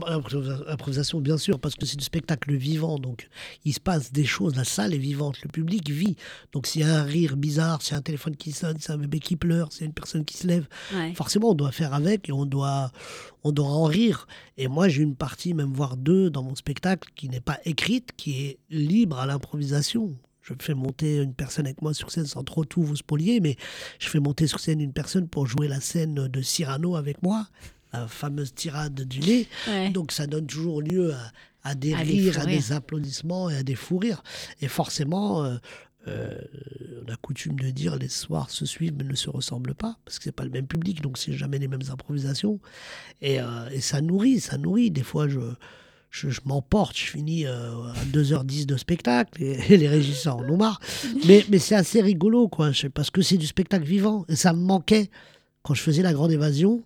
[0.67, 2.97] l'improvisation, bien sûr, parce que c'est du spectacle vivant.
[3.00, 3.30] Donc,
[3.65, 4.56] il se passe des choses.
[4.56, 6.15] La salle est vivante, le public vit.
[6.54, 8.89] Donc, s'il y a un rire bizarre, s'il y a un téléphone qui sonne, s'il
[8.89, 11.13] y a un bébé qui pleure, s'il y a une personne qui se lève, Ouais.
[11.13, 12.91] forcément, on doit faire avec et on doit,
[13.43, 14.26] on doit en rire.
[14.58, 18.12] Et moi, j'ai une partie, même voire deux, dans mon spectacle qui n'est pas écrite,
[18.15, 20.12] qui est libre à l'improvisation.
[20.41, 23.58] Je fais monter une personne avec moi sur scène sans trop tout vous spolier, mais
[23.99, 27.47] je fais monter sur scène une personne pour jouer la scène de Cyrano avec moi,
[27.93, 29.47] la fameuse tirade du nez.
[29.67, 29.89] Ouais.
[29.89, 31.32] Donc ça donne toujours lieu à,
[31.63, 34.23] à des À rires, à des applaudissements et à des fous rires.
[34.62, 35.58] Et forcément, euh,
[36.08, 36.41] euh,
[37.06, 40.17] on a coutume de dire les soirs se suivent mais ne se ressemblent pas parce
[40.17, 42.60] que c'est pas le même public, donc c'est jamais les mêmes improvisations.
[43.21, 44.89] Et, euh, et ça nourrit, ça nourrit.
[44.89, 45.39] Des fois, je
[46.12, 50.43] je, je m'emporte, je finis euh, à 2h10 de spectacle et, et les régisseurs en
[50.50, 50.80] ont marre.
[51.26, 54.26] Mais, mais c'est assez rigolo, quoi, parce que c'est du spectacle vivant.
[54.28, 55.10] Et ça me manquait
[55.63, 56.84] quand je faisais la grande évasion.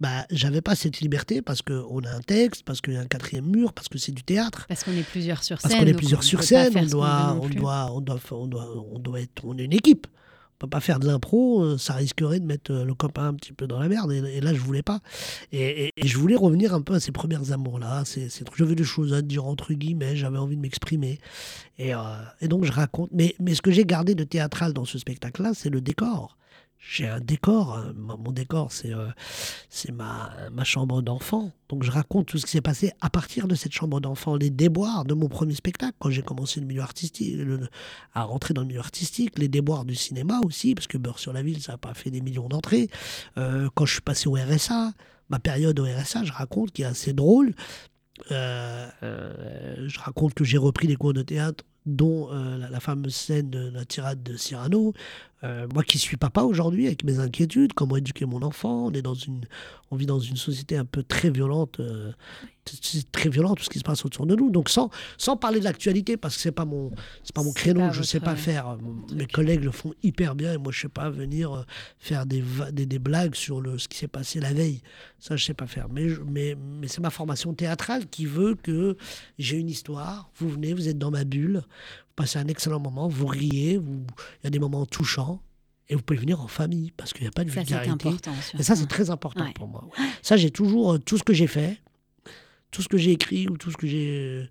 [0.00, 3.06] Bah, j'avais pas cette liberté parce qu'on a un texte, parce qu'il y a un
[3.06, 4.64] quatrième mur, parce que c'est du théâtre.
[4.68, 5.82] Parce qu'on est plusieurs sur Parce scène.
[5.82, 7.54] qu'on est plusieurs on sur scène, faire on ce qu'on veut doit, non on, plus.
[7.56, 10.06] doit, on, doit, on, doit, on doit être, on est une équipe.
[10.58, 13.52] Peut pas faire de l'impro, euh, ça risquerait de mettre euh, le copain un petit
[13.52, 14.10] peu dans la merde.
[14.12, 15.00] Et, là, je voulais pas.
[15.52, 18.02] Et, et- je voulais revenir un peu à ces premières amours-là.
[18.56, 21.20] J'avais des choses à dire entre guillemets, j'avais envie de m'exprimer.
[21.78, 21.98] Et, euh,
[22.40, 23.10] et donc, je raconte.
[23.12, 26.36] Mais, mais ce que j'ai gardé de théâtral dans ce spectacle-là, c'est le décor.
[26.78, 27.76] J'ai un décor.
[27.76, 27.92] hein.
[27.96, 29.08] Mon décor, c'est, euh,
[29.92, 31.52] ma, ma chambre d'enfant.
[31.68, 34.50] Donc, je raconte tout ce qui s'est passé à partir de cette chambre d'enfant, les
[34.50, 37.36] déboires de mon premier spectacle, quand j'ai commencé le milieu artistique,
[38.14, 41.32] à rentrer dans le milieu artistique, les déboires du cinéma aussi, parce que Beurre sur
[41.32, 42.88] la ville, ça n'a pas fait des millions d'entrées.
[43.36, 44.92] Euh, quand je suis passé au RSA,
[45.28, 47.54] ma période au RSA, je raconte qui est assez drôle.
[48.32, 53.14] Euh, euh, je raconte que j'ai repris des cours de théâtre, dont euh, la fameuse
[53.14, 54.92] scène de la tirade de Cyrano.
[55.44, 59.02] Euh, moi qui suis papa aujourd'hui, avec mes inquiétudes, comment éduquer mon enfant, on est
[59.02, 59.42] dans une,
[59.92, 62.10] on vit dans une société un peu très violente, euh,
[63.12, 64.50] très violent tout ce qui se passe autour de nous.
[64.50, 66.90] Donc sans, sans parler de l'actualité, parce que c'est pas mon,
[67.22, 68.76] c'est pas mon créneau, pas je sais pas faire.
[69.14, 71.62] Mes collègues le font hyper bien et moi je sais pas venir euh,
[71.98, 74.82] faire des, des, des blagues sur le, ce qui s'est passé la veille.
[75.20, 75.88] Ça je sais pas faire.
[75.88, 78.96] Mais, je- mais, mais c'est ma formation théâtrale qui veut que
[79.38, 80.30] j'ai une histoire.
[80.36, 81.62] Vous venez, vous êtes dans ma bulle,
[82.18, 84.04] passez un excellent moment, vous riez, vous-
[84.40, 85.40] il y a des moments touchants.
[85.90, 87.90] Et vous pouvez venir en famille parce qu'il n'y a pas de Ça, vulgarité.
[88.08, 88.32] important.
[88.58, 89.54] Et ça, c'est très important Ouais.
[89.54, 89.84] pour moi.
[89.98, 90.04] ouais.
[90.20, 91.80] Ça, j'ai toujours euh, tout ce que j'ai fait,
[92.70, 94.08] tout ce que j'ai écrit ou tout ce que j'ai.
[94.10, 94.46] euh,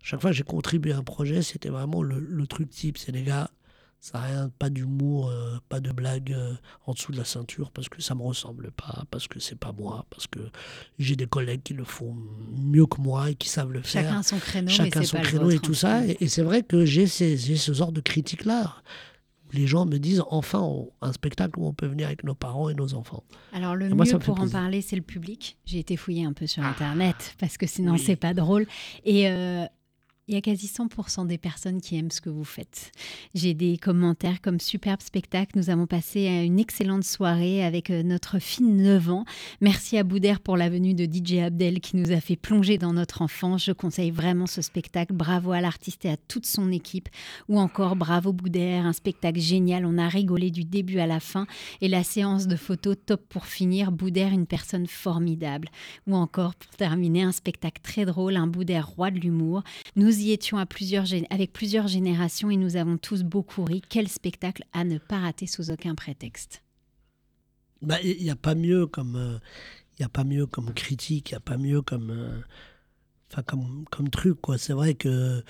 [0.00, 2.98] chaque fois que j'ai contribué à un projet, c'était vraiment le, le truc type.
[2.98, 3.50] C'est les gars,
[4.12, 6.54] ça n'a rien, pas d'humour, euh, pas de blague euh,
[6.86, 9.72] en dessous de la ceinture parce que ça me ressemble pas, parce que c'est pas
[9.72, 10.38] moi, parce que
[11.00, 12.14] j'ai des collègues qui le font
[12.56, 14.68] mieux que moi et qui savent le faire Chacun son créneau.
[14.68, 15.74] chacun son pas créneau et tout hein.
[15.74, 16.06] ça.
[16.06, 18.76] Et, et c'est vrai que j'ai ces, j'ai ce genre de critique-là.
[19.52, 22.68] Les gens me disent enfin on- un spectacle où on peut venir avec nos parents
[22.68, 23.22] et nos enfants.
[23.52, 25.56] Alors le moi, mieux pour en parler, c'est le public.
[25.64, 26.70] J'ai été fouiller un peu sur Ah.
[26.70, 27.98] Internet parce que sinon Oui.
[27.98, 28.66] c'est pas drôle.
[29.04, 29.64] Et euh,
[30.28, 32.90] Il y a quasi 100% des personnes qui aiment ce que vous faites.
[33.36, 35.52] J'ai des commentaires comme superbe spectacle.
[35.54, 39.24] Nous avons passé une excellente soirée avec euh, notre fille 9 ans.
[39.60, 42.92] Merci à Boudère pour la venue de DJ Abdel qui nous a fait plonger dans
[42.92, 43.66] notre enfance.
[43.66, 45.12] Je conseille vraiment ce spectacle.
[45.12, 47.08] Bravo à l'artiste et à toute son équipe.
[47.48, 49.86] Ou encore bravo Boudère, un spectacle génial.
[49.86, 51.46] On a rigolé du début à la fin.
[51.80, 53.92] Et la séance de photos top pour finir.
[53.92, 55.68] Boudère, une personne formidable.
[56.08, 59.62] Ou encore, pour terminer, un spectacle très drôle, un Boudère roi de l'humour.
[59.94, 63.82] Nous y étions avec plusieurs générations et nous avons tous beaucoup ri.
[63.88, 66.62] Quel spectacle à ne pas rater sous aucun prétexte.
[67.82, 69.40] Bah, il n'y a pas mieux comme
[69.98, 74.08] il a pas mieux comme critique, il n'y a pas mieux comme euh, comme, comme
[74.08, 75.42] truc quoi c'est vrai que euh,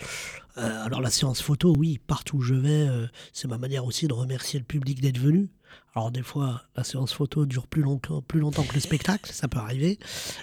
[0.56, 4.12] alors la séance photo oui partout où je vais euh, c'est ma manière aussi de
[4.12, 5.48] remercier le public d'être venu
[5.94, 9.98] alors des fois la séance photo dure plus longtemps que le spectacle ça peut arriver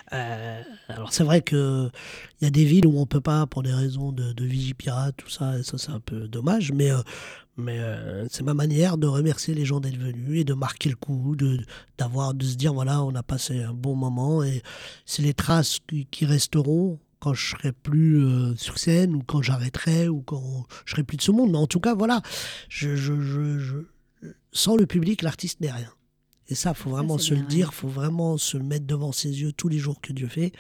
[0.10, 1.90] alors c'est vrai que
[2.42, 5.16] il y a des villes où on peut pas pour des raisons de, de vigipirate
[5.16, 6.92] tout ça et ça c'est un peu dommage mais
[7.58, 10.96] mais euh, c'est ma manière de remercier les gens d'être venus et de marquer le
[10.96, 11.60] coup, de,
[11.98, 14.64] d'avoir, de se dire voilà, on a passé un bon moment et
[15.06, 15.80] c'est les traces
[16.12, 20.92] qui, resteront quand je serai plus euh, sur scène ou quand j'arrêterai ou quand je
[20.92, 21.52] serai plus de ce monde.
[21.52, 22.22] Mais en tout cas, voilà,
[22.70, 23.86] je, je,
[24.52, 25.92] sans le public, l'artiste n'est rien.
[26.50, 29.54] Et ça, faut vraiment se le dire, faut vraiment se le mettre devant ses yeux
[29.54, 30.52] tous les jours que Dieu fait.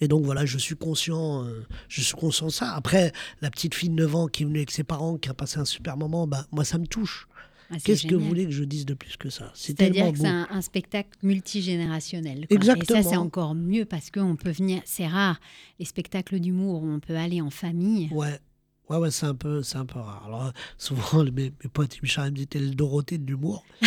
[0.00, 2.74] Et donc voilà, je suis conscient, euh, je suis conscient de ça.
[2.74, 5.34] Après, la petite fille de 9 ans qui est venue avec ses parents, qui a
[5.34, 7.26] passé un super moment, bah, moi ça me touche.
[7.70, 9.50] Ah, Qu'est-ce que vous voulez que je dise de plus que ça?
[9.54, 12.46] C'est-à-dire que c'est un, spectacle multigénérationnel.
[12.50, 13.00] Exactement.
[13.00, 14.82] Et ça, c'est encore mieux parce qu'on peut venir.
[14.84, 15.40] C'est rare,
[15.78, 18.10] les spectacles d'humour où on peut aller en famille.
[18.12, 18.38] Ouais.
[18.90, 20.24] Ouais, ouais, c'est un peu, c'est un peu rare.
[20.26, 23.64] Alors, souvent, mes, mes potes, ils me disaient le Dorothée de l'humour.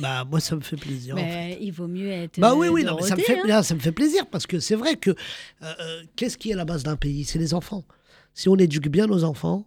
[0.00, 1.14] Bah, moi, ça me fait plaisir.
[1.60, 2.40] Il vaut mieux être.
[2.40, 3.62] Bah oui, oui, non, mais ça, me fait, hein.
[3.62, 5.14] ça me fait plaisir parce que c'est vrai que euh,
[5.62, 7.24] euh, qu'est-ce qui est la base d'un pays?
[7.24, 7.84] C'est les enfants.
[8.32, 9.66] Si on éduque bien nos enfants,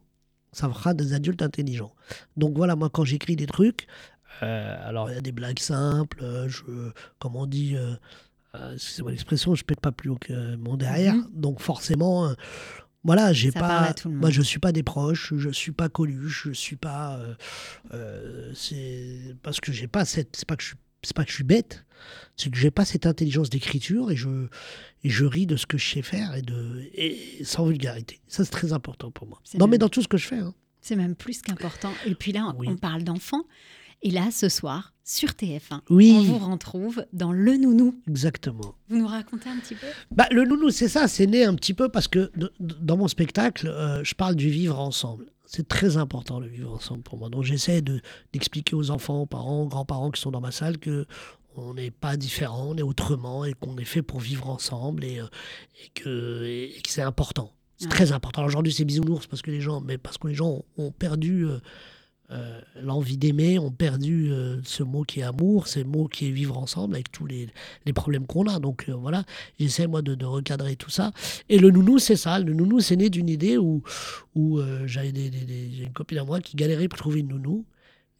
[0.51, 1.93] ça fera des adultes intelligents.
[2.37, 3.87] Donc voilà, moi, quand j'écris des trucs,
[4.41, 6.63] euh, alors il y a des blagues simples, je,
[7.19, 7.75] comme on dit,
[8.77, 11.15] c'est mon expression, je pète pas plus haut que mon derrière.
[11.15, 11.29] Mhm.
[11.33, 12.33] Donc forcément
[13.03, 16.75] voilà, j'ai pas, moi je suis pas des proches, je suis pas Coluche, je suis
[16.75, 17.35] pas, euh,
[17.93, 21.35] euh, c'est parce que j'ai pas cette, c'est pas que je c'est pas que je
[21.35, 21.85] suis bête,
[22.37, 24.47] c'est que j'ai pas cette intelligence d'écriture et je
[25.03, 28.21] et je ris de ce que je sais faire et de et sans vulgarité.
[28.27, 29.41] Ça c'est très important pour moi.
[29.59, 30.39] Non mais dans tout ce que je fais.
[30.39, 30.53] Hein.
[30.83, 31.93] C'est même plus qu'important.
[32.05, 33.45] Et puis là, on parle d'enfants.
[34.01, 36.15] Et là, ce soir, sur TF1, oui.
[36.17, 37.99] on vous retrouve dans Le Nounou.
[38.07, 38.75] Exactement.
[38.87, 39.87] Vous nous racontez un petit peu?
[40.11, 43.67] Bah, Le Nounou, c'est ça, c'est né un petit peu parce que dans mon spectacle,
[43.67, 45.25] euh, je parle du vivre ensemble.
[45.45, 47.29] C'est très important le vivre ensemble pour moi.
[47.29, 47.81] Donc j'essaie
[48.31, 51.05] d'expliquer aux enfants, aux parents, aux grands-parents qui sont dans ma salle que
[51.55, 55.19] on n'est pas différent, on est autrement et qu'on est fait pour vivre ensemble et,
[55.19, 55.27] euh,
[55.93, 57.51] que, c'est important.
[57.77, 58.45] C'est très important.
[58.45, 61.59] Aujourd'hui, c'est bisounours parce que les gens, mais parce que les gens ont, perdu euh,
[62.33, 66.31] euh, l'envie d'aimer, ont perdu euh, ce mot qui est amour, ce mot qui est
[66.31, 67.47] vivre ensemble avec tous les,
[67.93, 68.59] problèmes qu'on a.
[68.59, 69.23] Donc euh, voilà,
[69.59, 71.11] j'essaie moi de, recadrer tout ça.
[71.49, 72.39] Et le nounou, c'est ça.
[72.39, 73.83] Le nounou, c'est né d'une idée où,
[74.35, 75.29] où j'avais des,
[75.83, 77.65] une copine à moi qui galérait pour trouver une nounou.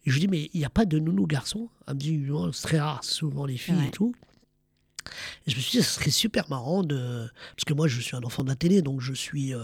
[0.06, 1.68] Et je lui dis, mais il n'y a pas de nounou garçon?
[1.88, 4.14] Elle me dit, c'est très rare, souvent les filles et tout.
[5.46, 7.26] Et je me suis dit, ce serait super marrant de.
[7.56, 9.54] Parce que moi, je suis un enfant de la télé, donc je suis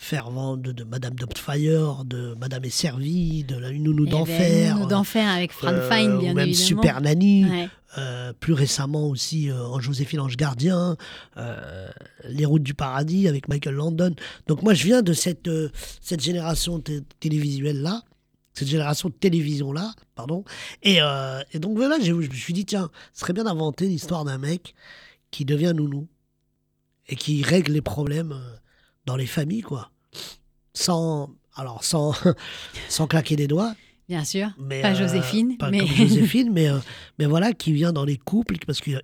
[0.00, 4.76] fervent de, Madame Doubtfire, de Madame est servie, de la Nounou d'enfer.
[4.76, 7.44] Nounou d'enfer avec Fran euh, Fine, bien ou même Super Nanny.
[7.96, 10.96] Euh, plus récemment aussi euh, en Joséphine Ange Gardien,
[12.24, 14.14] Les Routes du Paradis avec Michael Landon.
[14.46, 15.50] Donc moi je viens de cette,
[16.00, 16.80] cette génération
[17.18, 18.02] télévisuelle-là,
[18.54, 20.44] cette génération de télévision-là, pardon.
[20.84, 21.00] Et,
[21.52, 24.74] et, donc voilà, je me suis dit, tiens, ce serait bien d'inventer l'histoire d'un mec
[25.32, 26.06] qui devient nounou
[27.08, 28.36] et qui règle les problèmes
[29.08, 29.90] dans les familles, quoi.
[30.74, 32.14] Sans, alors sans,
[32.88, 33.74] sans claquer des doigts.
[34.08, 35.56] Bien sûr, mais, pas euh, Joséphine.
[35.56, 35.80] Pas mais...
[35.80, 36.78] comme Joséphine, mais, euh,
[37.18, 39.02] mais voilà, qui vient dans les couples, parce qu'il y, a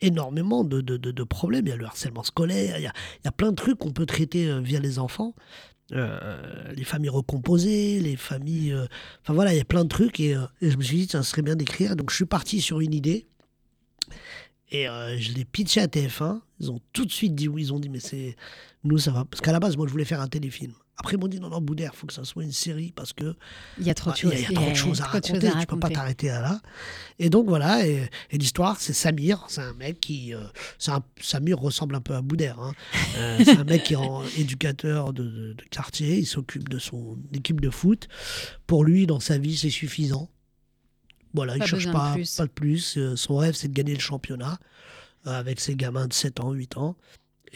[0.00, 1.66] énormément de, de, de, problèmes.
[1.66, 3.78] Il y a le harcèlement scolaire, il y a, il y a plein de trucs
[3.78, 5.34] qu'on peut traiter euh, via les enfants.
[5.90, 8.74] les familles recomposées, les familles.
[9.22, 10.18] enfin voilà, il y a plein de trucs.
[10.18, 11.94] Et, et je me suis dit, ça serait bien d'écrire.
[11.94, 13.26] Donc je suis parti sur une idée.
[14.70, 16.40] Et je l'ai pitché à TF1.
[16.58, 17.62] Ils ont tout de suite dit oui.
[17.62, 18.34] Ils ont dit, mais c'est
[18.84, 19.24] nous, ça va.
[19.24, 20.72] Parce qu'à la base, moi, je voulais faire un téléfilm.
[20.96, 23.12] Après, ils m'ont dit non, non, Boudère, il faut que ça soit une série parce
[23.12, 23.34] que.
[23.78, 25.66] Il y a trop de, choses, il y a, trop de choses à raconter, tu
[25.66, 26.60] peux pas t'arrêter à là.
[27.18, 29.44] Et donc, voilà, et, l'histoire, c'est Samir.
[29.48, 30.34] C'est un mec qui.
[30.34, 30.44] Euh,
[30.88, 32.60] un, Samir ressemble un peu à Boudère.
[32.60, 32.74] Hein.
[33.16, 33.98] Euh, c'est un mec qui est
[34.38, 36.18] éducateur de, quartier.
[36.18, 38.06] Il s'occupe de son équipe de foot.
[38.66, 40.30] Pour lui, dans sa vie, c'est suffisant.
[41.32, 42.98] Voilà, il ne cherche pas, pas de plus.
[42.98, 44.58] Euh, son rêve, c'est de gagner le championnat
[45.24, 46.96] avec ses gamins de 7 ans, 8 ans.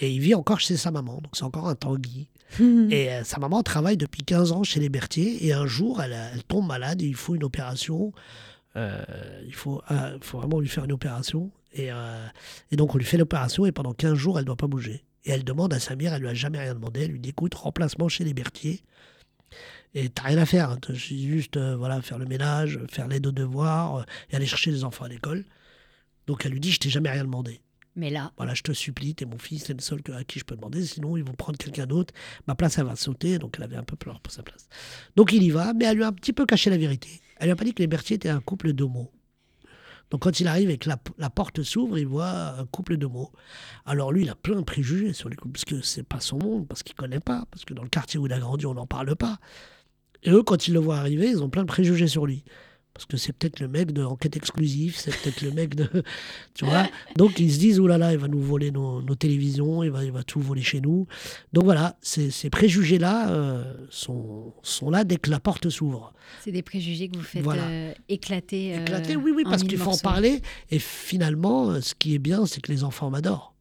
[0.01, 2.28] Et il vit encore chez sa maman, donc c'est encore un Tanguy.
[2.61, 5.44] Et euh, sa maman travaille depuis 15 ans chez les Berthier.
[5.46, 8.12] Et un jour, elle, elle tombe malade et il faut une opération.
[8.76, 9.03] Euh,
[9.46, 11.51] il faut, euh, faut vraiment lui faire une opération.
[11.72, 12.26] Et, euh,
[12.70, 15.05] et donc, on lui fait l'opération et pendant 15 jours, elle ne doit pas bouger.
[15.24, 17.03] Et elle demande à Samir, elle lui a jamais rien demandé.
[17.03, 18.82] Elle lui dit écoute, remplacement chez les Berthier.
[19.94, 20.70] Et t'as rien à faire.
[20.70, 20.78] hein.
[20.92, 24.84] Juste euh, voilà, faire le ménage, faire l'aide aux devoirs euh, et aller chercher les
[24.84, 25.44] enfants à l'école.
[26.26, 27.61] Donc, elle lui dit je t'ai jamais rien demandé.
[27.99, 30.44] Mais là, Voilà, je te supplie, t'es mon fils, t'es le seul à qui je
[30.44, 32.14] peux demander, sinon ils vont prendre quelqu'un d'autre.
[32.46, 34.68] Ma place, elle va sauter, donc elle avait un peu peur pour sa place.
[35.16, 37.20] Donc il y va, mais elle lui a un petit peu caché la vérité.
[37.38, 39.11] Elle lui a pas dit que les Berthier étaient un couple d'homos.
[40.12, 43.32] Donc quand il arrive et que la, la porte s'ouvre, il voit un couple d'homos.
[43.84, 46.38] Alors lui, il a plein de préjugés sur les couples, parce que c'est pas son
[46.38, 48.74] monde, parce qu'il connaît pas, parce que dans le quartier où il a grandi, on
[48.74, 49.40] n'en parle pas.
[50.22, 52.44] Et eux, quand ils le voient arriver, ils ont plein de préjugés sur lui.
[52.99, 55.88] Parce que c'est peut-être le mec de Enquête exclusive, c'est peut-être le mec de.
[56.55, 59.14] Tu vois Donc ils se disent, oulala, là là, il va nous voler nos, nos
[59.14, 61.07] télévisions, il va, il va tout voler chez nous.
[61.53, 66.12] Donc voilà, ces, ces préjugés-là euh, sont, sont là dès que la porte s'ouvre.
[66.42, 67.68] c'est des préjugés que vous faites Voilà.
[67.68, 68.74] euh, éclater.
[68.76, 70.42] euh, Éclaté, oui, oui, parce qu'il faut en parler.
[70.72, 73.55] Et finalement, ce qui est bien, c'est que les enfants m'adorent.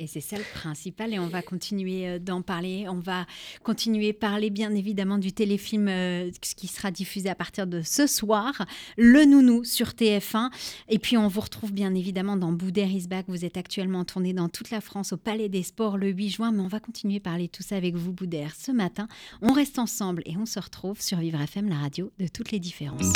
[0.00, 1.14] Et c'est ça le principal.
[1.14, 2.86] Et on va continuer euh, d'en parler.
[2.88, 3.26] On va
[3.62, 8.66] continuer parler, bien évidemment, du téléfilm euh, qui sera diffusé à partir de ce soir,
[8.96, 10.50] Le Nounou sur TF1.
[10.88, 13.26] Et puis, on vous retrouve bien évidemment dans Boudère is Back.
[13.28, 16.30] Vous êtes actuellement en tournée dans toute la France au Palais des Sports le 8
[16.30, 16.52] juin.
[16.52, 18.52] Mais on va continuer à parler tout ça avec vous, Boudère.
[18.58, 19.06] Ce matin,
[19.42, 22.58] on reste ensemble et on se retrouve sur Vivre FM, la radio de toutes les
[22.58, 23.12] différences.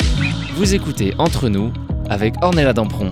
[0.55, 1.73] Vous écoutez Entre nous
[2.09, 3.11] avec Ornella Dampron.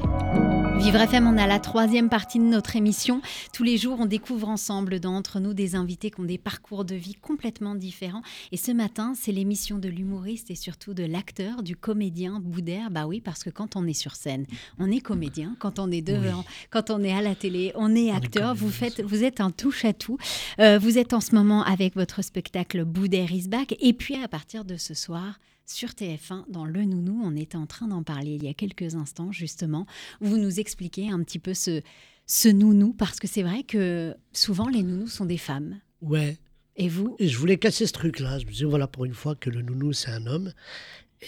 [0.77, 3.21] Vivre FM, on a la troisième partie de notre émission.
[3.51, 6.85] Tous les jours, on découvre ensemble dans Entre nous des invités qui ont des parcours
[6.85, 8.21] de vie complètement différents.
[8.51, 12.91] Et ce matin, c'est l'émission de l'humoriste et surtout de l'acteur, du comédien Boudère.
[12.91, 14.45] Bah oui, parce que quand on est sur scène,
[14.77, 15.55] on est comédien.
[15.59, 18.53] Quand on est devant, quand on est à la télé, on est acteur.
[18.53, 20.19] vous, faites, vous êtes un touche-à-tout.
[20.59, 23.75] Euh, vous êtes en ce moment avec votre spectacle Boudère is back.
[23.79, 27.65] Et puis, à partir de ce soir, sur TF1, dans Le Nounou, on était en
[27.67, 29.85] train d'en parler il y a quelques instants, justement.
[30.21, 31.81] Vous nous expliquez un petit peu ce,
[32.25, 35.79] ce nounou, parce que c'est vrai que souvent les nounous sont des femmes.
[36.01, 36.37] Ouais.
[36.77, 37.15] Et vous?
[37.19, 38.39] Et je voulais casser ce truc-là.
[38.39, 40.53] Je me disais, voilà, pour une fois que le nounou, c'est un homme.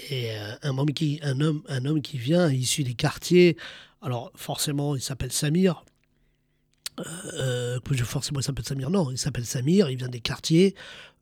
[0.10, 3.58] Et euh, un, homme qui, un, homme, un homme qui vient, issu des quartiers.
[4.02, 5.84] Alors, forcément, il s'appelle Samir.
[7.34, 8.90] Euh, je- forcément, il s'appelle Samir.
[8.90, 10.76] Non, il s'appelle Samir, il vient des quartiers.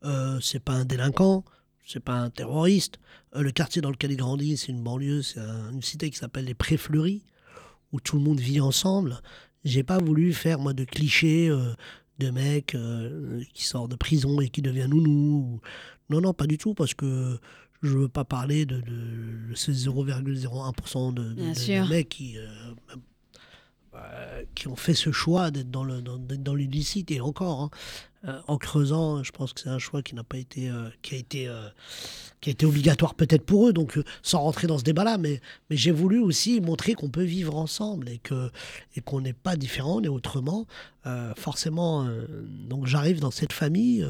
[0.04, 1.44] Euh, c'est pas un délinquant,
[1.88, 2.98] c'est pas un terroriste.
[3.34, 6.18] Euh, le quartier dans lequel il grandit, c'est une banlieue, c'est un- une cité qui
[6.18, 7.22] s'appelle les Pré-Fleuris,
[7.92, 9.20] où tout le monde vit ensemble.
[9.64, 11.48] J'ai pas voulu faire, moi, de clichés.
[11.48, 11.72] euh,
[12.18, 15.38] de mecs euh, qui sortent de prison et qui devient nounou.
[15.38, 15.60] ou-
[16.10, 17.38] Non, non, pas du tout, parce que
[17.80, 21.22] je veux pas parler de, de ces 0,01% de,
[21.88, 22.44] mecs qui, euh,
[24.56, 27.70] qui ont fait ce choix d'être dans le dans, dans l'illicite et encore hein,
[28.26, 31.14] euh, en creusant je pense que c'est un choix qui n'a pas été euh, qui
[31.14, 31.68] a été euh,
[32.40, 35.40] qui a été obligatoire peut-être pour eux donc sans rentrer dans ce débat là mais
[35.70, 38.20] j'ai voulu aussi montrer qu'on peut vivre ensemble et
[39.02, 40.66] qu'on n'est pas différent on est autrement.
[41.36, 42.06] Forcément
[42.68, 44.06] donc j'arrive dans cette famille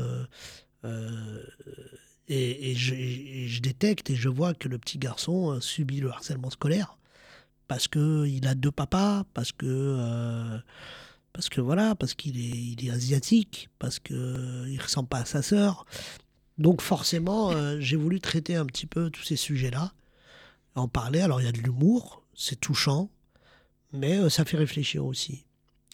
[2.28, 6.50] et, je, et je détecte et je vois que le petit garçon subit le harcèlement
[6.50, 6.98] scolaire
[7.68, 10.58] parce que il a deux papas, parce que
[11.38, 12.48] parce que voilà, parce qu'il est
[12.80, 15.86] il est asiatique, parce que euh, il ressemble pas à sa sœur.
[16.58, 19.92] Donc forcément, euh, j'ai voulu traiter un petit peu tous ces sujets-là,
[20.74, 21.20] en parler.
[21.20, 23.08] Alors il y a de l'humour, c'est touchant,
[23.92, 25.44] mais euh, ça fait réfléchir aussi.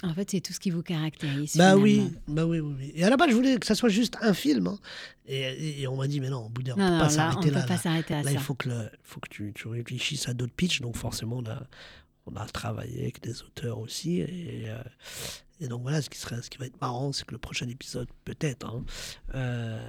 [0.02, 1.56] En fait, c'est tout ce qui vous caractérise.
[1.58, 2.92] Bah oui, bah oui, oui, oui.
[2.94, 4.66] Et à la base, je voulais que ça soit juste un film.
[4.66, 4.78] hein.
[5.26, 7.60] Et, on m'a dit, mais non, on peut non, pas là, on s'arrêter ne là.
[7.62, 7.80] peut pas là.
[7.80, 8.32] s'arrêter à Là, ça.
[8.32, 10.80] il faut que, le- faut que tu, tu réfléchisses à d'autres pitchs.
[10.80, 11.66] Donc, forcément, a,
[12.26, 14.20] on a travaillé avec des auteurs aussi.
[14.20, 14.78] Et, euh,
[15.60, 17.68] et donc, voilà, ce qui, serait, ce qui va être marrant, c'est que le prochain
[17.68, 18.84] épisode, peut-être, hein,
[19.34, 19.80] euh,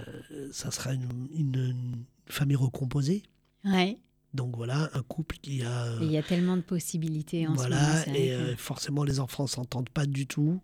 [0.52, 3.24] ça sera une, une- une famille recomposée.
[3.64, 3.98] Ouais.
[4.34, 5.96] Donc, voilà, un couple qui a.
[6.02, 7.70] Il y a tellement de possibilités en ce moment.
[7.70, 10.62] Voilà, c'est vrai et euh, forcément, les enfants s'entendent pas du tout.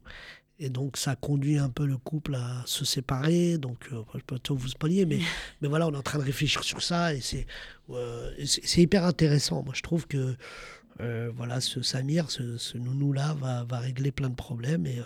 [0.60, 3.58] Et donc, ça conduit un peu le couple à se séparer.
[3.58, 5.20] Donc, euh, je peux pas tout vous spoiler, mais,
[5.62, 7.16] mais voilà, on est en train de réfléchir sur ça.
[7.16, 7.48] Et c'est
[7.90, 8.30] euh,
[8.78, 9.64] hyper intéressant.
[9.64, 10.36] Moi, je trouve que
[11.02, 14.86] euh, voilà, ce Samir, ce, ce nounou-là, va, va régler plein de problèmes.
[14.86, 15.04] Et euh,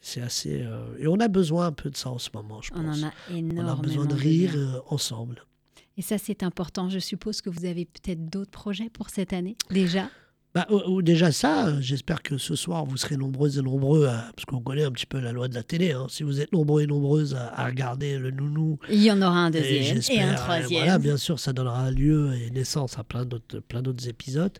[0.00, 0.62] c'est assez.
[0.62, 3.02] euh, et on a besoin un peu de ça en ce moment, je on pense.
[3.02, 5.44] en a on a besoin de rire euh, ensemble.
[5.96, 6.88] Et ça, c'est important.
[6.88, 10.08] Je suppose que vous avez peut-être d'autres projets pour cette année déjà?
[10.54, 10.68] Bah,
[11.02, 14.84] déjà ça, j'espère que ce soir vous serez nombreuses et nombreux, à- parce qu'on connaît
[14.84, 15.90] un petit peu la loi de la télé.
[15.92, 16.06] hein.
[16.08, 19.38] Si vous êtes nombreux et nombreuses à, à regarder le nounou, Il y en aura
[19.40, 20.80] un et deuxième et, j'espère, un euh, troisième.
[20.82, 24.52] Voilà, bien sûr, ça donnera lieu et naissance à plein d'autres, plein d'autres épisodes.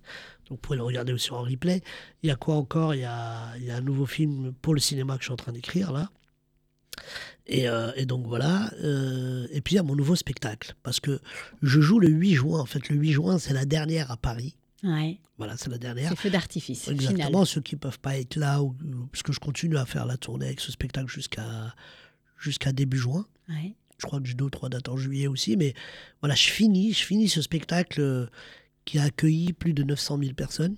[0.49, 1.81] Donc vous pouvez le regarder aussi en replay.
[2.25, 2.93] Il y a quoi encore?
[2.97, 5.33] Il y a, il y a un nouveau film pour le cinéma que je suis
[5.33, 6.11] en train d'écrire là.
[7.47, 8.71] Et, euh, et donc voilà.
[8.83, 10.75] euh, et puis il y a mon nouveau spectacle.
[10.83, 11.21] Parce que
[11.63, 12.59] je joue le 8 juin.
[12.61, 14.57] En fait, le 8 juin, c'est la dernière à Paris.
[14.85, 16.11] Ouais, Voilà, c'est la dernière.
[16.11, 16.83] c'est feu d'artifice.
[16.85, 17.01] final.
[17.01, 18.77] Exactement, ceux qui peuvent pas être là, ou,
[19.11, 21.75] parce que je continue à faire la tournée avec ce spectacle jusqu'à
[22.39, 23.27] jusqu'à début juin.
[23.49, 23.75] Ouais.
[23.99, 25.73] Je crois que j'ai deux ou trois dates en juillet aussi, mais
[26.21, 28.27] voilà, je finis, je finis ce spectacle euh,
[28.85, 30.77] qui a accueilli plus de 900 000 personnes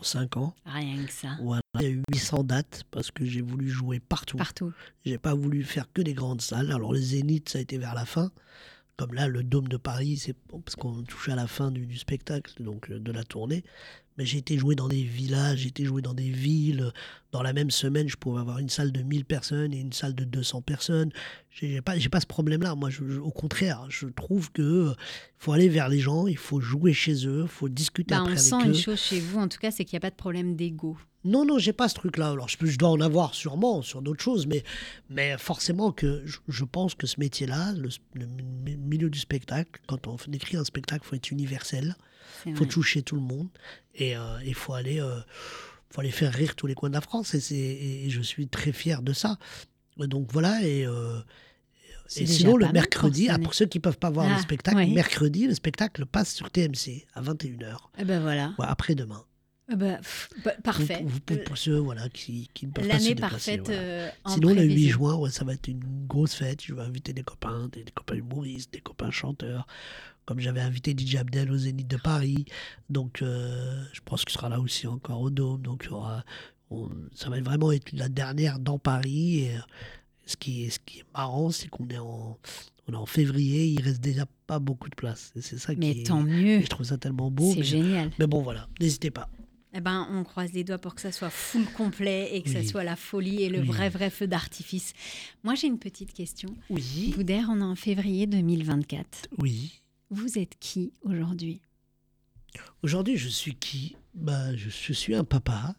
[0.00, 0.56] en 5 ans.
[0.64, 1.36] Rien que ça.
[1.42, 4.38] Voilà, il y a eu 800 dates parce que j'ai voulu jouer partout.
[4.38, 4.72] Partout.
[5.04, 6.72] J'ai pas voulu faire que des grandes salles.
[6.72, 8.32] Alors le Zénith, ça a été vers la fin.
[8.96, 11.96] Comme là, le Dôme de Paris, c'est parce qu'on touchait à la fin du, du
[11.96, 13.64] spectacle, donc euh, de la tournée.
[14.16, 16.92] Mais j'ai été joué dans des villages, j'ai été joué dans des villes.
[17.34, 20.14] Dans la même semaine, je pouvais avoir une salle de 1000 personnes et une salle
[20.14, 21.10] de 200 personnes.
[21.50, 22.76] J'ai pas, j'ai pas ce problème-là.
[22.76, 24.94] Moi, je- je- au contraire, je trouve que euh,
[25.36, 28.30] faut aller vers les gens, il faut jouer chez eux, il faut discuter Bah, après
[28.34, 28.66] on avec sent eux.
[28.68, 30.96] une chose chez vous, en tout cas, c'est qu'il n'y a pas de problème d'ego.
[31.24, 32.30] Non, non, j'ai pas ce truc-là.
[32.30, 34.62] Alors, je, dois en avoir sûrement sur d'autres choses, mais,
[35.10, 39.80] mais forcément que je, je pense que ce métier-là, le, le mi- milieu du spectacle,
[39.88, 41.96] quand on écrit un spectacle, il faut être universel,
[42.46, 43.48] il faut toucher tout le monde,
[43.96, 45.18] et euh, il faut aller, euh,
[45.94, 48.48] faut aller faire rire tous les coins de la France, et, c'est- et je suis
[48.48, 49.38] très fier de ça.
[49.96, 51.20] Donc voilà, et, euh,
[52.16, 54.76] et sinon, le mercredi, pour ah, pour ceux qui peuvent pas voir Ah, le spectacle,
[54.76, 54.86] ouais.
[54.88, 58.52] mercredi, le spectacle passe sur TMC à 21h, Eh ben voilà.
[58.58, 59.24] après-demain.
[59.72, 59.98] Eh ben,
[60.44, 61.00] bah, parfait.
[61.06, 63.56] Vous- vous- pour, ceux voilà, qui, qui ne peuvent pas se déplacer.
[63.58, 63.80] parfaite voilà.
[63.80, 64.96] euh, Sinon, le 8 prévision.
[64.98, 66.62] juin, ouais, ça va être une grosse fête.
[66.62, 69.66] Je vais inviter des copains, des, des copains humoristes, des copains chanteurs.
[70.26, 72.44] Comme j'avais invité DJ Abdel au Zénith de Paris.
[72.88, 75.60] Donc, euh, je pense qu'il sera là aussi encore au Dôme.
[75.62, 76.24] Donc, il y aura-
[76.70, 79.40] on- ça va vraiment être la dernière dans Paris.
[79.40, 79.60] Et, euh,
[80.26, 82.38] ce, qui est, ce qui est marrant, c'est qu'on est en,
[82.88, 83.66] on est en février.
[83.66, 85.32] Il reste déjà pas beaucoup de place.
[85.40, 86.60] C'est ça Mais qui est- tant mieux.
[86.62, 87.52] Je trouve ça tellement beau.
[87.54, 88.10] C'est génial.
[88.18, 88.66] mais bon, voilà.
[88.80, 89.28] N'hésitez pas.
[89.76, 92.60] Eh ben, on croise les doigts pour que ça soit full complet et que ça
[92.60, 92.66] Oui.
[92.68, 93.66] soit la folie et le Oui.
[93.66, 94.92] vrai, vrai feu d'artifice.
[95.42, 96.48] Moi, j'ai une petite question.
[96.70, 97.12] Oui.
[97.16, 99.26] Boudère, on est en février 2024.
[99.38, 99.82] Oui.
[100.14, 101.60] Vous êtes qui aujourd'hui?
[102.84, 103.96] Aujourd'hui, je suis qui?
[104.14, 105.74] Bah, je, suis un papa.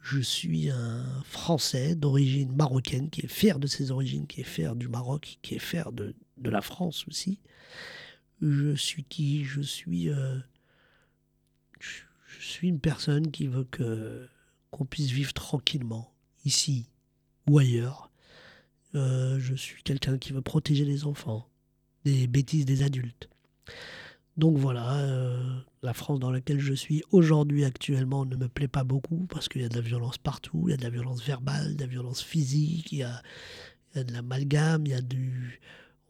[0.00, 4.74] Je suis un Français d'origine marocaine qui est fier de ses origines, qui est fier
[4.74, 7.38] du Maroc, qui est fier de, la France aussi.
[8.40, 9.44] Je suis qui?
[9.44, 10.38] Je suis, euh,
[11.78, 14.26] je suis une personne qui veut que
[14.70, 16.14] qu'on puisse vivre tranquillement
[16.46, 16.86] ici
[17.46, 18.10] ou ailleurs.
[18.94, 21.49] Euh, je suis quelqu'un qui veut protéger les enfants
[22.04, 23.28] des bêtises des adultes.
[24.36, 28.84] Donc voilà, euh, la France dans laquelle je suis aujourd'hui actuellement ne me plaît pas
[28.84, 31.22] beaucoup parce qu'il y a de la violence partout, il y a de la violence
[31.22, 33.22] verbale, de la violence physique, il y a,
[33.92, 35.60] il y a de l'amalgame, il y a du...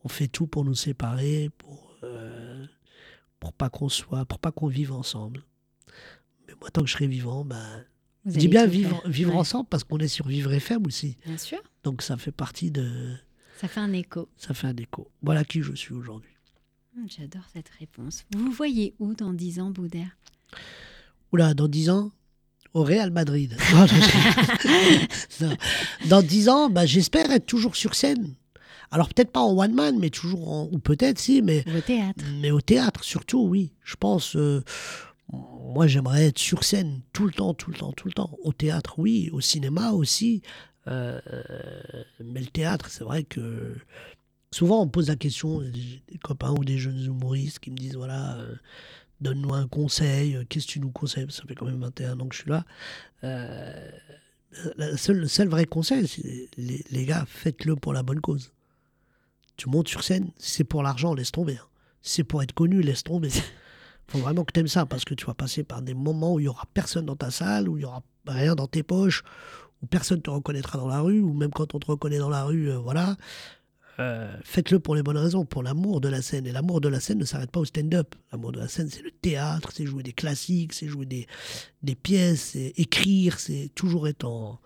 [0.04, 2.64] On fait tout pour nous séparer, pour, euh,
[3.38, 5.42] pour pas qu'on soit, pour pas qu'on vive ensemble.
[6.46, 7.60] Mais moi, tant que je serai vivant, bah,
[8.24, 11.16] Vous je dis bien vivre, vivre Ouais, ensemble parce qu'on est sur Vivre FM aussi.
[11.26, 11.60] Bien sûr.
[11.82, 13.14] Donc ça fait partie de...
[13.60, 14.28] Ça fait un écho.
[14.36, 15.10] Ça fait un écho.
[15.22, 16.30] Voilà qui je suis aujourd'hui.
[16.96, 18.24] Hum, J'adore cette réponse.
[18.34, 20.16] Vous vous voyez où dans 10 ans, Boudère?
[21.32, 22.10] Oula, dans 10 ans
[22.74, 23.56] Au Real Madrid.
[25.40, 25.56] Non.
[26.08, 28.34] Dans 10 ans, bah, j'espère être toujours sur scène.
[28.90, 30.68] Alors peut-être pas en one man, mais toujours en...
[30.72, 32.24] Ou peut-être si, mais, Au théâtre.
[32.40, 33.72] mais au théâtre surtout, oui.
[33.84, 34.34] Je pense...
[34.36, 34.64] euh,
[35.32, 38.36] Moi, j'aimerais être sur scène tout le temps, tout le temps, tout le temps.
[38.42, 39.30] Au théâtre, oui.
[39.32, 40.42] Au cinéma aussi.
[40.88, 41.20] Euh,
[42.24, 43.76] mais le théâtre, c'est vrai que
[44.50, 48.36] souvent on pose la question, des, copains ou des jeunes humoristes qui me disent voilà,
[48.38, 48.54] euh,
[49.20, 51.26] donne-nous un conseil, euh, qu'est-ce que tu nous conseilles?
[51.30, 52.64] Ça fait quand même 21 ans que je suis là.
[53.24, 53.90] Euh,
[54.78, 58.52] le seul vrai conseil, c'est les, gars, faites-le pour la bonne cause.
[59.56, 61.56] Tu montes sur scène, c'est pour l'argent, laisse tomber.
[61.56, 61.66] hein.
[62.02, 63.30] C'est pour être connu, laisse tomber.
[64.08, 66.40] faut vraiment que tu aimes ça parce que tu vas passer par des moments où
[66.40, 69.22] il y aura personne dans ta salle, où il y aura rien dans tes poches,
[69.82, 72.44] où personne te reconnaîtra dans la rue, ou même quand on te reconnaît dans la
[72.44, 73.16] rue, euh, voilà.
[73.98, 76.46] Euh, Faites-le pour les bonnes raisons, pour l'amour de la scène.
[76.46, 78.14] Et l'amour de la scène ne s'arrête pas au stand-up.
[78.32, 81.26] L'amour de la scène, c'est le théâtre, c'est jouer des classiques, c'est jouer des,
[81.82, 84.58] des pièces, c'est écrire, c'est toujours être en.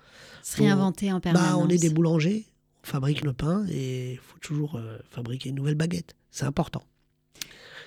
[0.43, 1.49] Se réinventer en permanence.
[1.51, 2.45] Bah, on est des boulangers,
[2.85, 6.15] on fabrique le pain et il faut toujours euh, fabriquer une nouvelle baguette.
[6.31, 6.83] C'est important.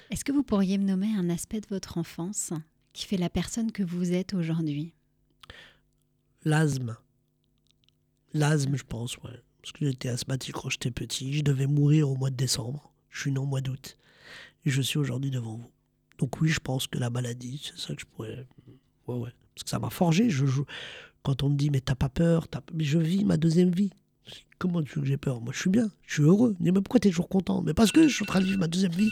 [0.10, 2.52] Est-ce que vous pourriez me nommer un aspect de votre enfance
[2.94, 4.94] qui fait la personne que vous êtes aujourd'hui?
[6.44, 6.98] L'asthme.
[8.34, 9.42] L'asthme, je pense, ouais.
[9.62, 11.34] Parce que j'étais asthmatique quand j'étais petit.
[11.34, 12.92] Je devais mourir au mois de décembre.
[13.10, 13.98] Je suis né au mois d'août.
[14.66, 15.72] Et je suis aujourd'hui devant vous.
[16.20, 18.46] Donc oui, je pense que la maladie, c'est ça que je pourrais...
[19.08, 19.32] Ouais, ouais.
[19.56, 20.30] Parce que ça m'a forgé.
[20.30, 20.66] Je joue...
[21.24, 23.90] Quand on me dit, mais t'as pas peur, t'as- mais je vis ma deuxième vie.
[24.60, 25.42] Comment tu veux que j'ai peur?
[25.42, 26.56] Moi, je suis bien, je suis heureux.
[26.62, 27.62] Mais pourquoi t'es toujours content?
[27.62, 29.12] Mais parce que je suis en train de vivre ma deuxième vie.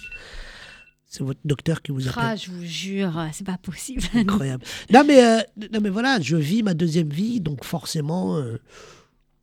[1.08, 2.24] C'est votre docteur qui vous appelle.
[2.26, 4.02] Ah, je vous jure, c'est pas possible.
[4.14, 4.64] Incroyable.
[4.92, 5.42] non, mais, euh,
[5.74, 8.62] non, mais voilà, je vis ma deuxième vie, donc forcément, euh,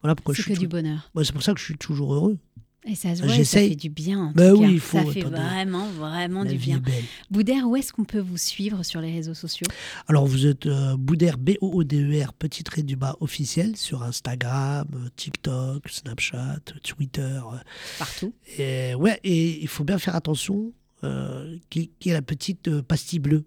[0.02, 0.54] Voilà pourquoi je C'est suis.
[0.54, 1.10] que du bonheur.
[1.14, 2.38] Bah, c'est pour ça que je suis toujours heureux.
[2.84, 4.18] Et ça se voit, et ça fait du bien.
[4.18, 6.82] En Bah oui, il faut, Ça fait vraiment, vraiment La du bien.
[7.30, 9.68] Boudère, où est-ce qu'on peut vous suivre sur les réseaux sociaux?
[10.08, 15.88] Alors, vous êtes euh, Boudère, B-O-O-D-E-R, petit trait du bas officiel sur Instagram, euh, TikTok,
[15.88, 17.20] Snapchat, Twitter.
[17.22, 17.58] euh,
[18.00, 18.34] Partout.
[18.58, 20.72] Et, ouais, et il faut bien faire attention
[21.04, 23.44] euh, qui, qui est la petite euh, pastille bleue.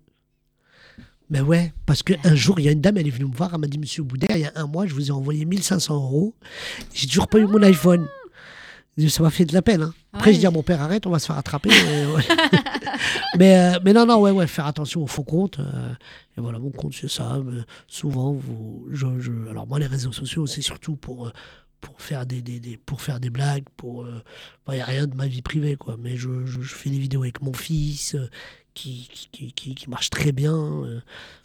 [1.30, 3.50] Ben ouais, parce qu'un jour, il y a une dame, elle est venue me voir,
[3.54, 5.96] elle m'a dit Monsieur Boudère, il y a un mois, je vous ai envoyé 1500
[5.96, 6.36] euros.
[6.94, 8.08] J'ai toujours pas eu mon iPhone.
[9.10, 9.82] Ça m'a fait de la peine.
[9.82, 9.94] hein.
[10.14, 10.36] Après, Ouais.
[10.36, 11.70] je dis à mon père, arrête, on va se faire attraper.
[11.70, 12.24] mais, ouais.
[13.38, 15.60] mais, euh, mais non, non, ouais, ouais, faire attention au faux compte.
[15.60, 15.94] euh,
[16.38, 17.40] et voilà, mon compte, c'est ça.
[17.44, 21.32] mais souvent, vous, je, je- alors moi, les réseaux sociaux, c'est surtout pour, euh,
[21.86, 23.66] pour, faire des, des, des- pour faire des blagues.
[23.78, 24.06] pour
[24.68, 25.96] Il n'y a rien de ma vie privée, quoi.
[26.00, 28.28] Mais je, je- je fais des vidéos avec mon fils euh,
[28.74, 30.54] qui, qui, qui, qui, marche très bien.
[30.56, 31.00] euh.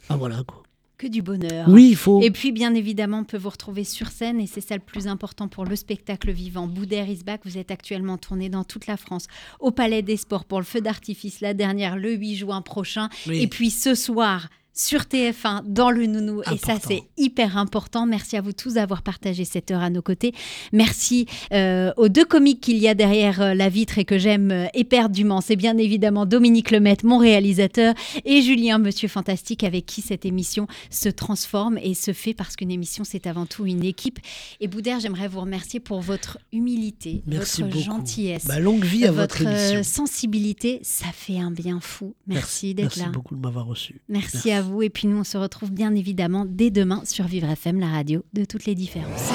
[0.09, 0.63] Voilà, quoi.
[0.97, 1.67] Que du bonheur.
[1.67, 2.21] Oui, il faut.
[2.21, 5.07] Et puis, bien évidemment, on peut vous retrouver sur scène et c'est ça le plus
[5.07, 6.67] important pour le spectacle vivant.
[6.67, 9.25] Boudère is back, vous êtes actuellement tourné dans toute la France,
[9.59, 13.09] au Palais des Sports pour le feu d'artifice, la dernière le 8 juin prochain.
[13.25, 13.41] Oui.
[13.41, 16.41] Et puis ce soir, sur TF1, dans le Nounou.
[16.51, 18.05] Et ça, c'est hyper important.
[18.05, 20.33] Merci à vous tous d'avoir partagé cette heure à nos côtés.
[20.71, 24.51] Merci euh, aux deux comiques qu'il y a derrière euh, la vitre et que j'aime
[24.51, 25.41] euh, éperdument.
[25.41, 27.93] C'est bien évidemment Dominique Lemaitre, mon réalisateur,
[28.25, 32.71] et Julien, Monsieur Fantastique, avec qui cette émission se transforme et se fait parce qu'une
[32.71, 34.19] émission, c'est avant tout une équipe.
[34.61, 37.85] Et Boudère, j'aimerais vous remercier pour votre humilité, Merci votre beaucoup.
[37.85, 38.45] gentillesse.
[38.45, 39.83] Bah, longue vie à votre, votre émission.
[39.83, 42.15] sensibilité, ça fait un bien fou.
[42.27, 43.09] Merci, d'être Merci là.
[43.09, 44.01] beaucoup de m'avoir reçu.
[44.07, 44.60] Merci, Merci.
[44.81, 48.23] Et puis nous, on se retrouve bien évidemment dès demain sur Vivre FM, la radio
[48.33, 49.31] de toutes les différences.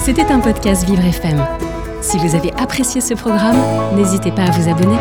[0.00, 1.44] C'était un podcast Vivre FM.
[2.02, 3.58] Si vous avez apprécié ce programme,
[3.96, 4.96] n'hésitez pas à vous abonner.